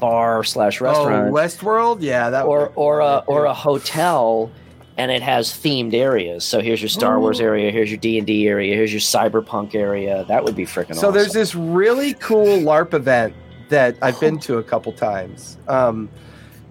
[0.00, 1.98] bar slash oh, restaurant, Westworld.
[2.00, 4.50] Yeah, that or or a or a hotel,
[4.96, 6.44] and it has themed areas.
[6.44, 9.74] So here's your Star Wars area, here's your D and D area, here's your cyberpunk
[9.74, 10.24] area.
[10.28, 10.94] That would be freaking awesome.
[10.94, 11.14] So awesome.
[11.14, 13.34] there's this really cool LARP event
[13.68, 15.56] that I've been to a couple times.
[15.68, 16.10] Um,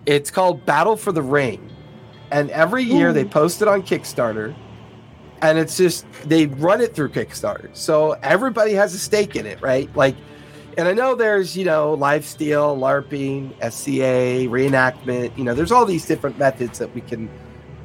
[0.05, 1.71] it's called Battle for the Ring,
[2.32, 3.13] and every year Ooh.
[3.13, 4.55] they post it on Kickstarter,
[5.41, 9.61] and it's just they run it through Kickstarter, so everybody has a stake in it,
[9.61, 9.93] right?
[9.95, 10.15] Like,
[10.80, 15.38] and I know there's you know live steel, LARPing, SCA, reenactment.
[15.38, 17.30] You know, there's all these different methods that we can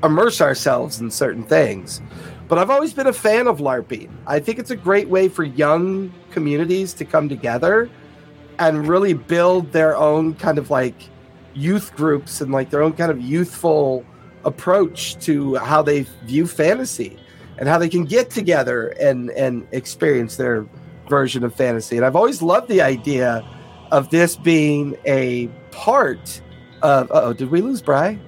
[0.04, 2.00] immerse ourselves in certain things.
[2.46, 4.10] But I've always been a fan of LARPing.
[4.28, 7.90] I think it's a great way for young communities to come together
[8.60, 10.94] and really build their own kind of like
[11.54, 14.04] youth groups and like their own kind of youthful
[14.44, 17.18] approach to how they view fantasy
[17.58, 20.64] and how they can get together and and experience their
[21.08, 21.96] version of fantasy.
[21.96, 23.44] And I've always loved the idea
[23.90, 26.40] of this being a part
[26.82, 28.18] of oh, did we lose Bry?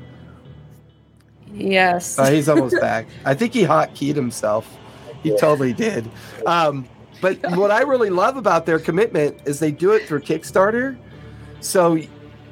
[1.53, 2.19] Yes.
[2.19, 3.07] Oh, he's almost back.
[3.25, 4.77] I think he hotkeyed himself.
[5.23, 6.09] He totally did.
[6.47, 6.87] Um,
[7.21, 10.97] but what I really love about their commitment is they do it through Kickstarter.
[11.61, 11.99] So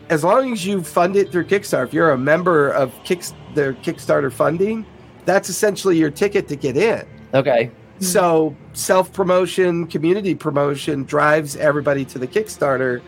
[0.08, 3.74] as long as you fund it through Kickstarter, if you're a member of Kick, their
[3.74, 4.86] Kickstarter funding,
[5.24, 7.06] that's essentially your ticket to get in.
[7.32, 7.70] okay.
[8.04, 13.02] So self promotion, community promotion drives everybody to the Kickstarter.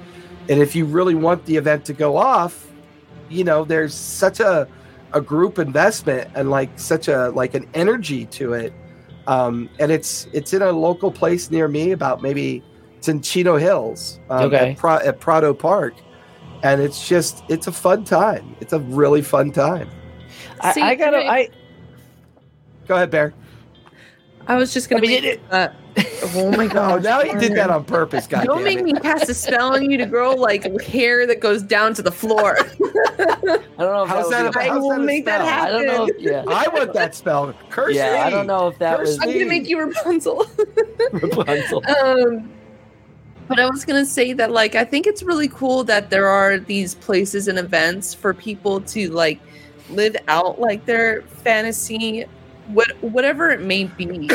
[0.49, 2.71] And if you really want the event to go off,
[3.29, 4.69] you know, there's such a
[5.13, 8.73] a group investment and like such a like an energy to it.
[9.27, 12.63] Um, and it's it's in a local place near me, about maybe
[12.97, 14.71] it's in Chino Hills, um, Okay.
[14.73, 15.95] at, Pro- at Prado Park,
[16.63, 18.55] and it's just it's a fun time.
[18.61, 19.91] It's a really fun time.
[20.61, 21.19] I, See, I gotta.
[21.19, 21.29] okay.
[21.29, 21.49] I
[22.87, 23.35] Go ahead, Bear.
[24.49, 25.69] I was just gonna I mean, make it- uh,
[26.35, 27.03] Oh my Oh, god!
[27.03, 28.27] now he did that on purpose.
[28.27, 28.85] God Don't make it.
[28.85, 32.13] me cast a spell on you to grow like hair that goes down to the
[32.13, 32.59] floor.
[32.59, 32.65] I
[33.25, 35.41] don't know if How's that, that would be- I how's will that a make that
[35.41, 35.65] spell?
[35.65, 36.07] I don't know.
[36.07, 36.45] If, yeah.
[36.49, 37.55] I want that spell.
[37.71, 39.19] Curse yeah, I don't know if that Curse was.
[39.21, 40.47] I'm gonna make you Rapunzel.
[41.13, 41.83] Rapunzel.
[42.05, 42.51] um
[43.49, 46.27] but i was going to say that like i think it's really cool that there
[46.27, 49.39] are these places and events for people to like
[49.91, 52.25] live out like their fantasy
[52.69, 54.29] what whatever it may be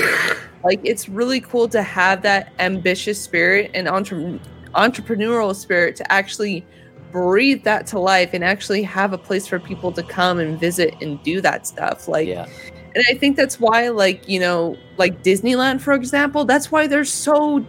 [0.64, 4.40] like it's really cool to have that ambitious spirit and entre-
[4.76, 6.66] entrepreneurial spirit to actually
[7.12, 10.94] breathe that to life and actually have a place for people to come and visit
[11.02, 12.48] and do that stuff like yeah.
[12.96, 17.06] and I think that's why, like, you know, like Disneyland, for example, that's why they're
[17.06, 17.66] so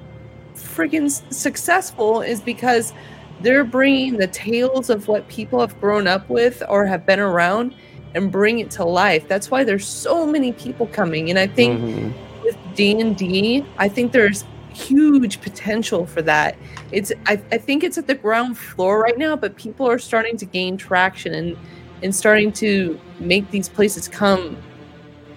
[0.54, 2.92] freaking successful is because
[3.40, 7.74] they're bringing the tales of what people have grown up with or have been around
[8.14, 9.26] and bring it to life.
[9.28, 11.30] That's why there's so many people coming.
[11.30, 12.12] And I think Mhm.
[12.44, 14.44] with D&D, I think there's
[14.74, 16.56] huge potential for that.
[16.92, 20.36] It's I, I think it's at the ground floor right now, but people are starting
[20.38, 21.56] to gain traction and
[22.02, 24.56] and starting to make these places come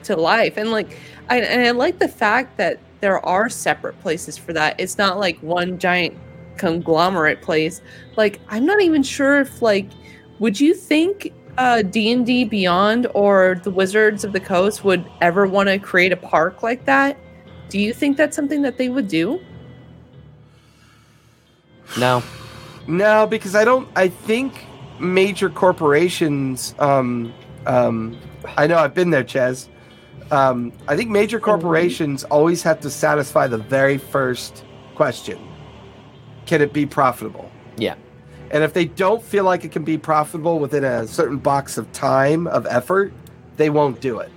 [0.04, 0.58] to life.
[0.58, 0.98] And like
[1.30, 4.80] I and I like the fact that there are separate places for that.
[4.80, 6.16] It's not like one giant
[6.58, 7.82] conglomerate place.
[8.16, 9.88] Like I'm not even sure if like
[10.40, 15.70] would you think uh D&D Beyond or the Wizards of the Coast would ever want
[15.70, 17.18] to create a park like that?
[17.70, 19.40] Do you think that's something that they would do?
[21.98, 22.24] No.
[22.88, 23.88] No, because I don't.
[23.96, 24.66] I think
[25.00, 26.76] major corporations.
[26.80, 27.34] Um,
[27.66, 28.18] um,
[28.58, 29.70] I know I've been there, Ches.
[30.32, 34.64] Um, I think major corporations always have to satisfy the very first
[34.96, 35.40] question:
[36.46, 37.50] Can it be profitable?
[37.78, 37.96] Yeah.
[38.52, 41.92] And if they don't feel like it can be profitable within a certain box of
[41.92, 43.12] time of effort,
[43.58, 44.32] they won't do it.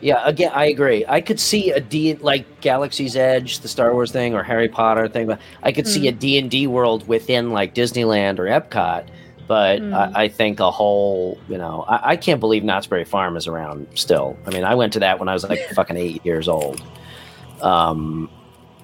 [0.00, 1.04] Yeah, again, I agree.
[1.08, 5.08] I could see a D like Galaxy's Edge, the Star Wars thing, or Harry Potter
[5.08, 5.26] thing.
[5.26, 9.06] But I could see a D and D world within like Disneyland or Epcot.
[9.48, 9.94] But Mm.
[9.94, 13.46] I, I think a whole, you know, I, I can't believe Knott's Berry Farm is
[13.46, 14.36] around still.
[14.44, 16.82] I mean, I went to that when I was like fucking eight years old.
[17.62, 18.28] Um,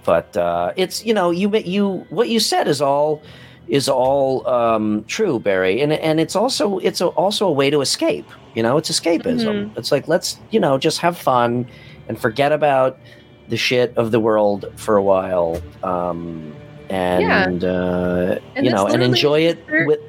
[0.04, 3.22] but uh, it's you know, you you what you said is all
[3.68, 7.80] is all um, true, Barry, and and it's also it's a, also a way to
[7.80, 8.28] escape.
[8.54, 9.76] You know, it's escapism.
[9.78, 11.66] It's like let's you know just have fun
[12.08, 12.98] and forget about
[13.48, 16.54] the shit of the world for a while, um,
[16.90, 20.00] and uh, And you know, and enjoy it with.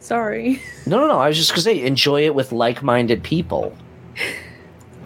[0.00, 0.62] Sorry.
[0.86, 1.18] No, no, no.
[1.18, 3.76] I was just gonna say, enjoy it with like-minded people.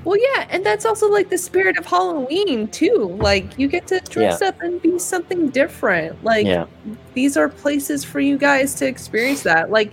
[0.04, 3.16] Well, yeah, and that's also like the spirit of Halloween too.
[3.20, 6.22] Like you get to dress up and be something different.
[6.24, 6.66] Like yeah,
[7.14, 9.70] these are places for you guys to experience that.
[9.70, 9.92] Like,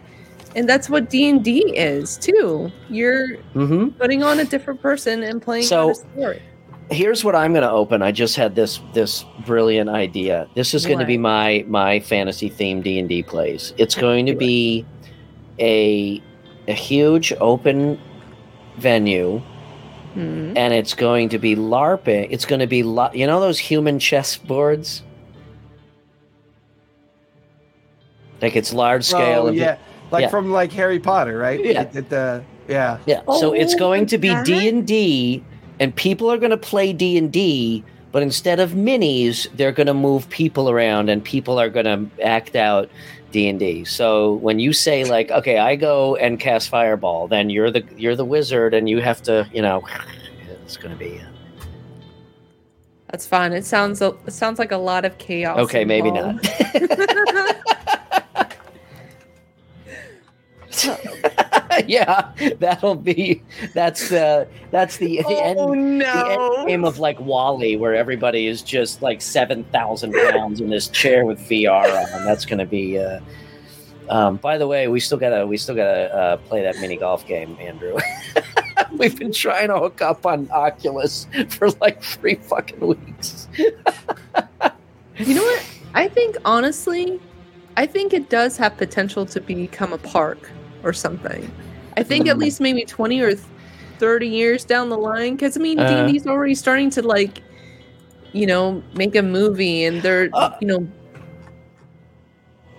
[0.55, 2.71] and that's what D and D is too.
[2.89, 6.41] You're hmm putting on a different person and playing So- a story.
[6.89, 8.01] here's what I'm going to open.
[8.01, 10.47] I just had this this brilliant idea.
[10.55, 13.73] This is going to be my my fantasy themed D and D plays.
[13.77, 14.85] It's going to be
[15.59, 16.21] a
[16.69, 17.99] a huge open
[18.77, 19.41] venue,
[20.17, 20.57] Hmm.
[20.57, 22.29] and it's going to be LARPing.
[22.31, 25.03] It's going to be la- you know those human chess boards.
[28.41, 29.43] Like it's large scale.
[29.43, 29.77] Oh and- yeah,
[30.09, 30.29] like yeah.
[30.29, 31.63] from like Harry Potter, right?
[31.63, 31.81] Yeah.
[31.83, 32.97] It- it, uh, yeah.
[33.05, 33.21] Yeah.
[33.39, 34.45] so it's Oh, going to be that?
[34.45, 35.43] D and D,
[35.79, 37.83] and people are going to play D and D.
[38.11, 42.23] But instead of minis, they're going to move people around, and people are going to
[42.25, 42.89] act out
[43.37, 43.85] D and D.
[43.85, 48.15] So when you say like, "Okay, I go and cast Fireball," then you're the you're
[48.15, 49.83] the wizard, and you have to, you know,
[50.63, 51.63] it's going to be uh,
[53.11, 53.53] That's fun.
[53.53, 55.59] It sounds a- it sounds like a lot of chaos.
[55.59, 55.85] okay.
[55.85, 56.41] Maybe not.
[61.87, 63.41] yeah, that'll be
[63.73, 68.47] that's the that's the, the end oh the end game of like WALL-E, where everybody
[68.47, 72.25] is just like seven thousand pounds in this chair with VR on.
[72.25, 72.99] That's going to be.
[72.99, 73.19] Uh,
[74.09, 77.27] um, by the way, we still gotta we still gotta uh, play that mini golf
[77.27, 77.97] game, Andrew.
[78.97, 83.49] We've been trying to hook up on Oculus for like three fucking weeks.
[85.17, 85.65] You know what?
[85.93, 87.19] I think honestly,
[87.75, 90.49] I think it does have potential to become a park
[90.83, 91.51] or something.
[91.97, 92.41] I think at Mm.
[92.41, 93.33] least maybe 20 or
[93.99, 96.05] 30 years down the line cuz I mean Uh.
[96.07, 97.41] D&D's already starting to like
[98.33, 100.51] you know, make a movie and they're, Uh.
[100.61, 100.85] you know,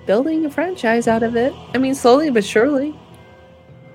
[0.06, 1.52] building a franchise out of it.
[1.74, 2.94] I mean, slowly but surely.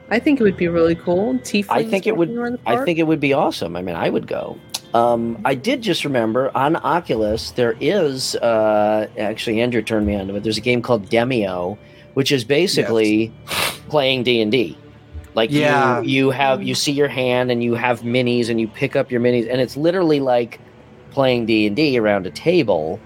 [0.09, 1.35] I think it would be really cool.
[1.35, 3.75] Tieflings I think it would- walking around the I think it would be awesome.
[3.75, 4.57] I mean, I would go.
[4.93, 10.27] Um, I did just remember on Oculus there is uh, actually Andrew turned me on
[10.27, 10.43] to it.
[10.43, 11.77] There's a game called Demeo,
[12.13, 13.31] which is basically
[13.89, 14.77] playing D and D.
[15.35, 16.01] Like Yeah.
[16.01, 19.11] you, you have you see your hand and you have minis and you pick up
[19.11, 20.59] your minis and it's literally like
[21.11, 22.99] playing D and D around a table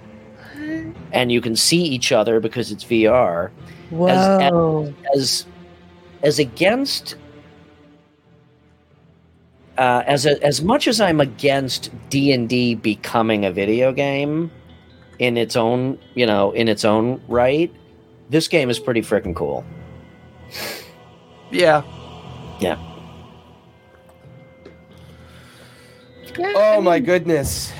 [1.13, 3.49] and you can see each other because it's VR
[3.89, 4.93] Whoa.
[5.15, 5.45] as
[6.23, 7.15] as against
[9.78, 14.49] uh, as a, as much as I'm against D and D becoming a video game
[15.19, 17.73] in its own you know in its own right,
[18.30, 19.63] this game is pretty freaking cool.
[21.51, 21.84] Yeah.
[22.60, 22.78] Yeah,
[26.39, 27.72] Oh I my goodness.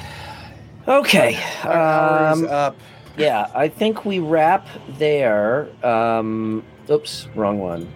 [0.88, 2.78] Okay, Our hour is um, up.
[3.18, 4.68] yeah, I think we wrap
[4.98, 5.68] there.
[5.86, 7.92] Um, oops, wrong one.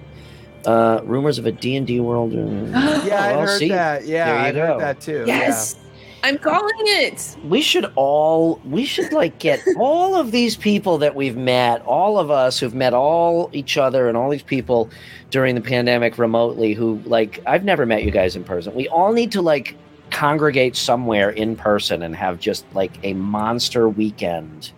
[0.65, 2.34] Uh, rumors of a D and D world.
[2.34, 4.05] Yeah, I well, heard see, that.
[4.05, 5.23] Yeah, I heard that too.
[5.25, 5.75] Yes.
[6.24, 7.36] I'm calling it.
[7.45, 12.19] we should all we should like get all of these people that we've met all
[12.19, 14.89] of us who've met all each other and all these people
[15.32, 18.74] during the pandemic remotely who like i've never met you guys in person.
[18.76, 19.76] We all need to like
[20.11, 24.72] congregate somewhere in person and have just like a monster weekend.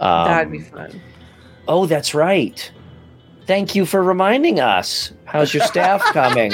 [0.00, 1.00] Um, That'd be fun.
[1.68, 2.70] oh that's right.
[3.46, 5.12] Thank you for reminding us.
[5.24, 6.52] How's your staff coming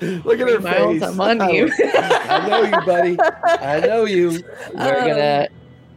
[0.24, 1.02] Look at her Miles, face.
[1.02, 1.72] I'm on you.
[1.94, 3.18] I know you, buddy.
[3.44, 4.42] I know you.
[4.74, 5.48] we're gonna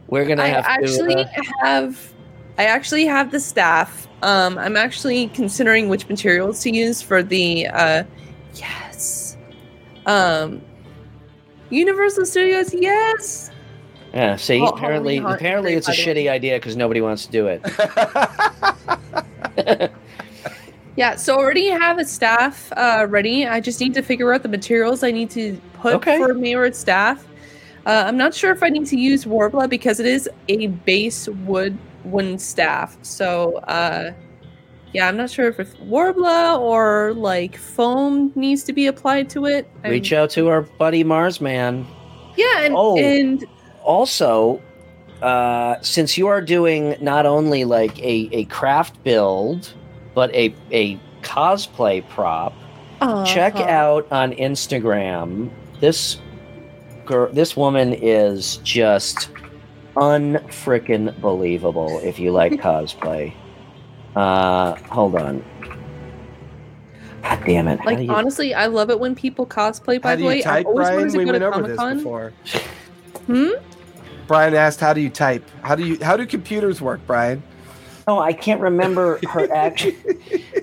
[0.08, 2.12] we're gonna I have actually to uh, have
[2.58, 4.08] I actually have the staff.
[4.22, 8.04] Um, I'm actually considering which materials to use for the uh,
[8.54, 9.36] yes,
[10.06, 10.60] um,
[11.70, 12.74] Universal Studios.
[12.74, 13.52] Yes,
[14.12, 17.62] yeah see Well, apparently apparently it's a shitty idea because nobody wants to do it
[20.96, 21.16] yeah.
[21.16, 23.46] So already have a staff uh, ready.
[23.46, 26.18] I just need to figure out the materials I need to put Okay.
[26.18, 27.26] for Mayor's staff.
[27.84, 31.28] Uh, I'm not sure if I need to use Worbla because it is a base
[31.46, 32.96] wood wooden staff.
[33.02, 34.12] So uh,
[34.92, 39.46] yeah, I'm not sure if it's Worbla or like foam needs to be applied to
[39.46, 39.66] it.
[39.82, 41.86] I'm- reach out to our buddy Marsman.
[42.36, 42.96] Yeah, and, Oh.
[42.96, 43.44] and
[43.82, 44.60] also
[45.22, 49.72] uh, since you are doing not only like a, a craft build
[50.14, 52.52] but a, a cosplay prop
[53.26, 53.64] check Uh-huh.
[53.68, 55.50] out on instagram
[55.80, 56.18] this
[57.06, 59.30] girl this woman is just
[59.96, 63.32] unfrickin' believable if you like cosplay
[64.16, 65.42] uh hold on
[67.22, 70.00] god damn it Like you- honestly, I love it when people cosplay.
[70.02, 70.96] By the do you way, I always Brian?
[70.98, 71.96] wanted to We go went to over Comic this Con.
[71.98, 72.32] before.
[73.26, 73.48] Hmm?
[74.26, 75.48] Brian asked, "How do you type?
[75.62, 77.42] How do you how do computers work, Brian?"
[78.08, 79.92] Oh, I can't remember her actual.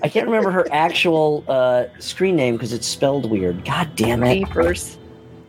[0.02, 3.64] I can't remember her actual uh, screen name because it's spelled weird.
[3.64, 4.44] God damn it!
[4.44, 4.98] Papers.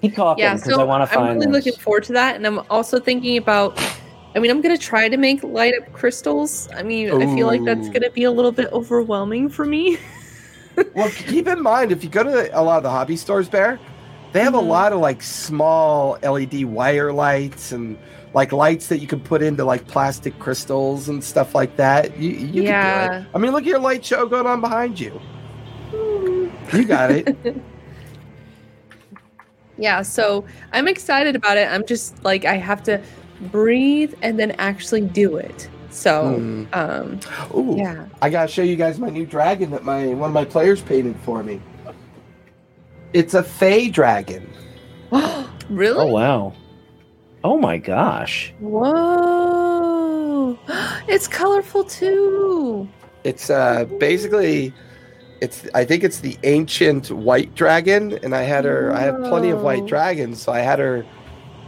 [0.01, 1.65] Keep talking Yeah, so I want to I'm really this.
[1.65, 3.77] looking forward to that, and I'm also thinking about.
[4.33, 6.69] I mean, I'm gonna try to make light up crystals.
[6.73, 9.97] I mean, I feel like that's gonna be a little bit overwhelming for me.
[10.95, 13.77] Well, keep in mind if you go to a lot of the hobby stores, Bear,
[14.31, 14.59] they have Mhm.
[14.59, 17.97] a lot of like small LED wire lights and
[18.33, 22.17] like lights that you can put into like plastic crystals and stuff like that.
[22.17, 23.21] You, you can do Yeah.
[23.21, 23.27] it.
[23.33, 25.19] I mean, look at your light show going on behind you.
[26.73, 27.35] You got it.
[29.77, 31.67] yeah, so I'm excited about it.
[31.69, 33.01] I'm just like I have to
[33.51, 35.69] breathe and then actually do it.
[35.89, 36.63] So, Hmm.
[36.71, 37.19] um,
[37.53, 38.05] Ooh, yeah.
[38.21, 41.17] I gotta show you guys my new dragon that my one of my players painted
[41.25, 41.59] for me.
[43.11, 44.49] It's a Fey dragon.
[45.69, 45.97] really?
[45.99, 46.53] Oh wow!
[47.43, 48.53] Oh my gosh!
[48.59, 50.57] Whoa!
[51.07, 52.87] It's colorful too.
[53.23, 54.73] It's uh basically
[55.41, 59.49] it's I think it's the ancient white dragon and I had her I have plenty
[59.49, 61.05] of white dragons so I had her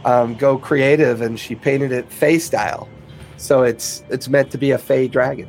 [0.04, 2.88] um, go creative and she painted it Fey style.
[3.36, 5.48] So it's it's meant to be a Fey dragon.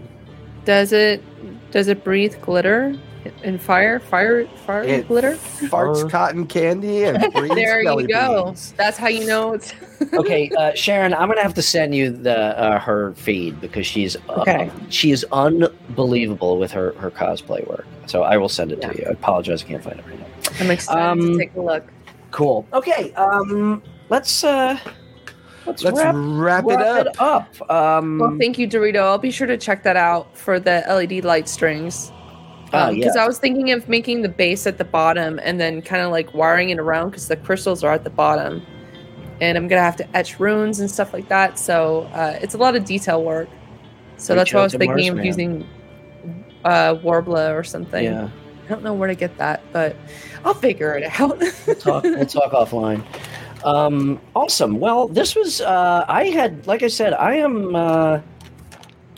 [0.66, 1.24] Does it
[1.72, 2.98] does it breathe glitter
[3.44, 4.00] and fire?
[4.00, 5.34] Fire fire It glitter?
[5.34, 8.46] farts Or- cotton candy and breathes There you go.
[8.46, 8.74] beans.
[8.78, 9.74] That's how you know it's
[10.14, 14.16] Okay, uh, Sharon, I'm gonna have to send you the uh, her feed because she's
[14.30, 14.70] uh, Okay.
[14.90, 17.86] she is unbelievable with her her cosplay work.
[18.08, 18.92] So I will send it Yeah.
[18.92, 19.06] to you.
[19.08, 20.26] I apologize, I can't find it right now.
[20.60, 21.84] I'm excited Um, to take a look.
[22.32, 22.66] Cool.
[22.74, 23.14] Okay.
[23.14, 23.82] Um.
[24.10, 24.78] Let's uh.
[25.66, 27.22] Let's, Let's wrap, wrap, wrap it up.
[27.60, 27.72] up.
[27.72, 28.20] Um.
[28.20, 28.98] Well, thank you, Dorito.
[29.02, 32.12] I'll be sure to check that out for the LED light strings.
[32.74, 33.24] Oh, Because yeah.
[33.24, 36.34] I was thinking of making the base at the bottom and then kind of like
[36.34, 38.62] wiring it around because the crystals are at the bottom.
[39.42, 41.60] And I'm going to have to etch runes and stuff like that.
[41.60, 43.50] So uh, it's a lot of detail work.
[44.18, 45.26] So Reach that's why I was thinking of Marsman.
[45.26, 45.68] using
[46.64, 48.04] uh, Worbla or something.
[48.04, 48.30] Yeah.
[48.66, 49.96] I don't know where to get that, but
[50.44, 51.38] I'll figure it out.
[51.68, 52.04] We'll talk.
[52.04, 53.04] we'll talk offline.
[53.64, 54.20] Um.
[54.36, 54.80] Awesome.
[54.80, 55.62] Well, this was.
[55.62, 56.04] Uh.
[56.08, 56.66] I had.
[56.66, 57.76] Like I said, I am.
[57.76, 58.22] Uh.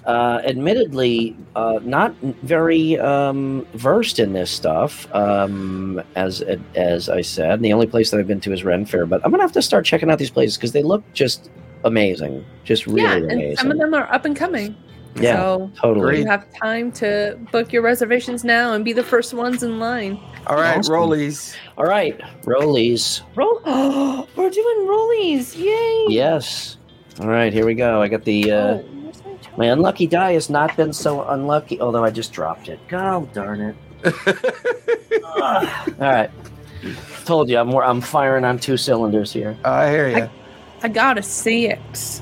[0.08, 6.41] Uh, admittedly, uh, not very um, versed in this stuff, um, as
[6.76, 7.62] as I said.
[7.62, 9.62] The only place that I've been to is Ren Fair, but I'm gonna have to
[9.62, 11.49] start checking out these places because they look just
[11.84, 13.58] amazing, just really yeah, and amazing.
[13.58, 14.78] some of them are up and coming.
[15.18, 16.20] yeah, So totally.
[16.20, 20.18] You have time to book your reservations now and be the first ones in line.
[20.47, 20.93] All right, Awesome.
[20.95, 21.53] rollies.
[21.78, 23.24] All right, rollies.
[23.36, 23.60] Roll.
[23.66, 25.58] Oh, we're doing rollies!
[25.62, 26.05] Yay!
[26.16, 26.78] Yes.
[27.20, 28.01] All right, here we go.
[28.01, 28.51] I got the.
[28.53, 28.97] Uh, Oh, where's
[29.58, 32.80] my unlucky die has not been so unlucky, although I just dropped it.
[32.88, 33.76] God darn it.
[34.05, 34.16] Ugh.
[35.99, 36.30] All right.
[37.26, 39.58] Told you, I'm, I'm firing on two cylinders here.
[39.66, 40.30] I hear you.
[40.84, 42.22] I got a six.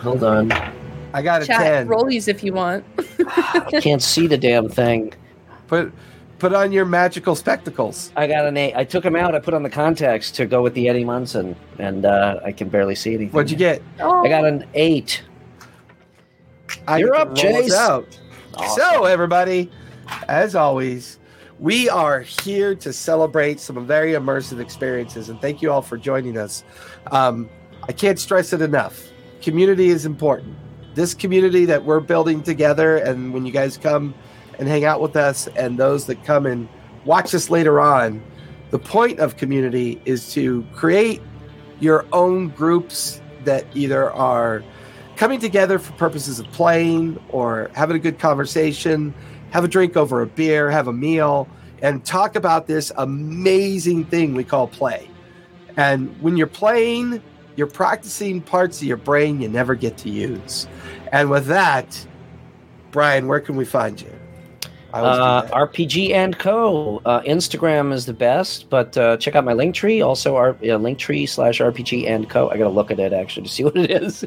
[0.00, 0.52] Hold on.
[1.14, 1.88] I got a Chat ten.
[1.88, 2.84] rollies if you want.
[3.26, 5.14] I can't see the damn thing.
[5.68, 5.92] Put
[6.38, 8.12] put on your magical spectacles.
[8.16, 8.74] I got an eight.
[8.74, 9.34] I took them out.
[9.34, 12.68] I put on the contacts to go with the Eddie Munson, and uh, I can
[12.68, 13.30] barely see anything.
[13.32, 13.80] What'd you get?
[14.00, 15.22] Oh, I got an eight.
[16.86, 17.72] I You're up, Chase.
[17.72, 18.06] Awesome.
[18.76, 19.70] So, everybody,
[20.28, 21.18] as always,
[21.58, 26.36] we are here to celebrate some very immersive experiences, and thank you all for joining
[26.36, 26.64] us.
[27.10, 27.48] Um,
[27.88, 29.08] I can't stress it enough.
[29.42, 30.56] Community is important.
[30.94, 34.14] This community that we're building together, and when you guys come
[34.58, 36.68] and hang out with us, and those that come and
[37.04, 38.22] watch us later on,
[38.70, 41.22] the point of community is to create
[41.80, 44.64] your own groups that either are
[45.16, 49.14] coming together for purposes of playing or having a good conversation,
[49.50, 51.48] have a drink over a beer, have a meal,
[51.82, 55.08] and talk about this amazing thing we call play.
[55.76, 57.22] And when you're playing,
[57.56, 60.66] you're practicing parts of your brain you never get to use.
[61.12, 62.06] And with that,
[62.90, 64.12] Brian, where can we find you?
[65.02, 65.48] Uh.
[65.48, 67.02] RPG and Co.
[67.04, 70.00] Uh, Instagram is the best, but uh, check out my link tree.
[70.00, 72.48] Also, our uh, link tree slash RPG and Co.
[72.50, 74.22] I gotta look at it actually to see what it is.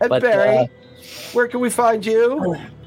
[0.00, 0.66] and but, Barry, uh,
[1.32, 2.56] where can we find you?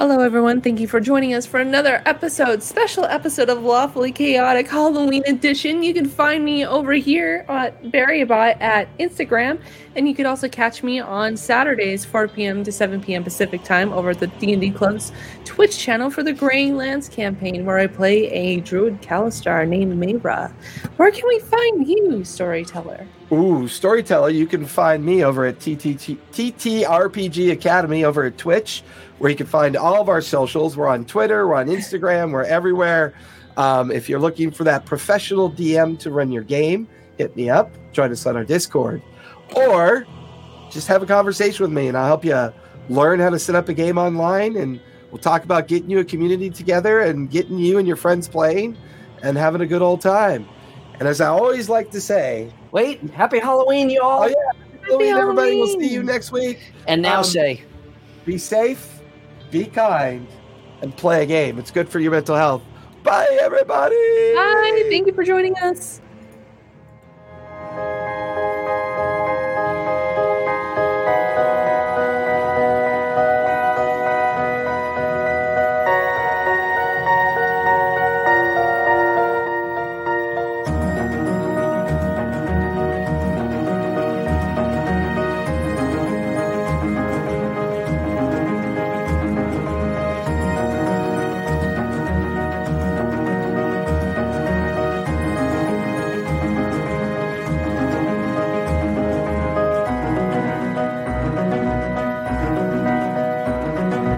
[0.00, 0.62] Hello, everyone.
[0.62, 5.82] Thank you for joining us for another episode, special episode of Lawfully Chaotic Halloween Edition.
[5.82, 9.60] You can find me over here at BarryBot at Instagram,
[9.94, 12.64] and you can also catch me on Saturdays, 4 p.m.
[12.64, 13.22] to 7 p.m.
[13.22, 15.12] Pacific time, over at the D&D Club's
[15.44, 20.50] Twitch channel for the Graying Lands campaign, where I play a druid Kalashtar named Mayra.
[20.96, 23.06] Where can we find you, storyteller?
[23.32, 28.82] Ooh, storyteller, you can find me over at TTRPG Academy over at Twitch,
[29.20, 30.76] where you can find all of our socials.
[30.78, 33.12] We're on Twitter, we're on Instagram, we're everywhere.
[33.58, 37.70] Um, if you're looking for that professional DM to run your game, hit me up,
[37.92, 39.02] join us on our Discord,
[39.54, 40.06] or
[40.70, 42.50] just have a conversation with me and I'll help you
[42.88, 44.56] learn how to set up a game online.
[44.56, 48.26] And we'll talk about getting you a community together and getting you and your friends
[48.26, 48.74] playing
[49.22, 50.48] and having a good old time.
[50.98, 54.22] And as I always like to say, Wait, happy Halloween, y'all!
[54.22, 54.34] Oh, yeah.
[54.86, 55.56] Halloween, everybody.
[55.56, 56.72] We'll see you next week.
[56.86, 57.62] And now Um, say,
[58.24, 58.99] Be safe,
[59.50, 60.26] be kind,
[60.82, 61.58] and play a game.
[61.58, 62.62] It's good for your mental health.
[63.02, 63.96] Bye, everybody.
[63.96, 66.00] Hi, thank you for joining us.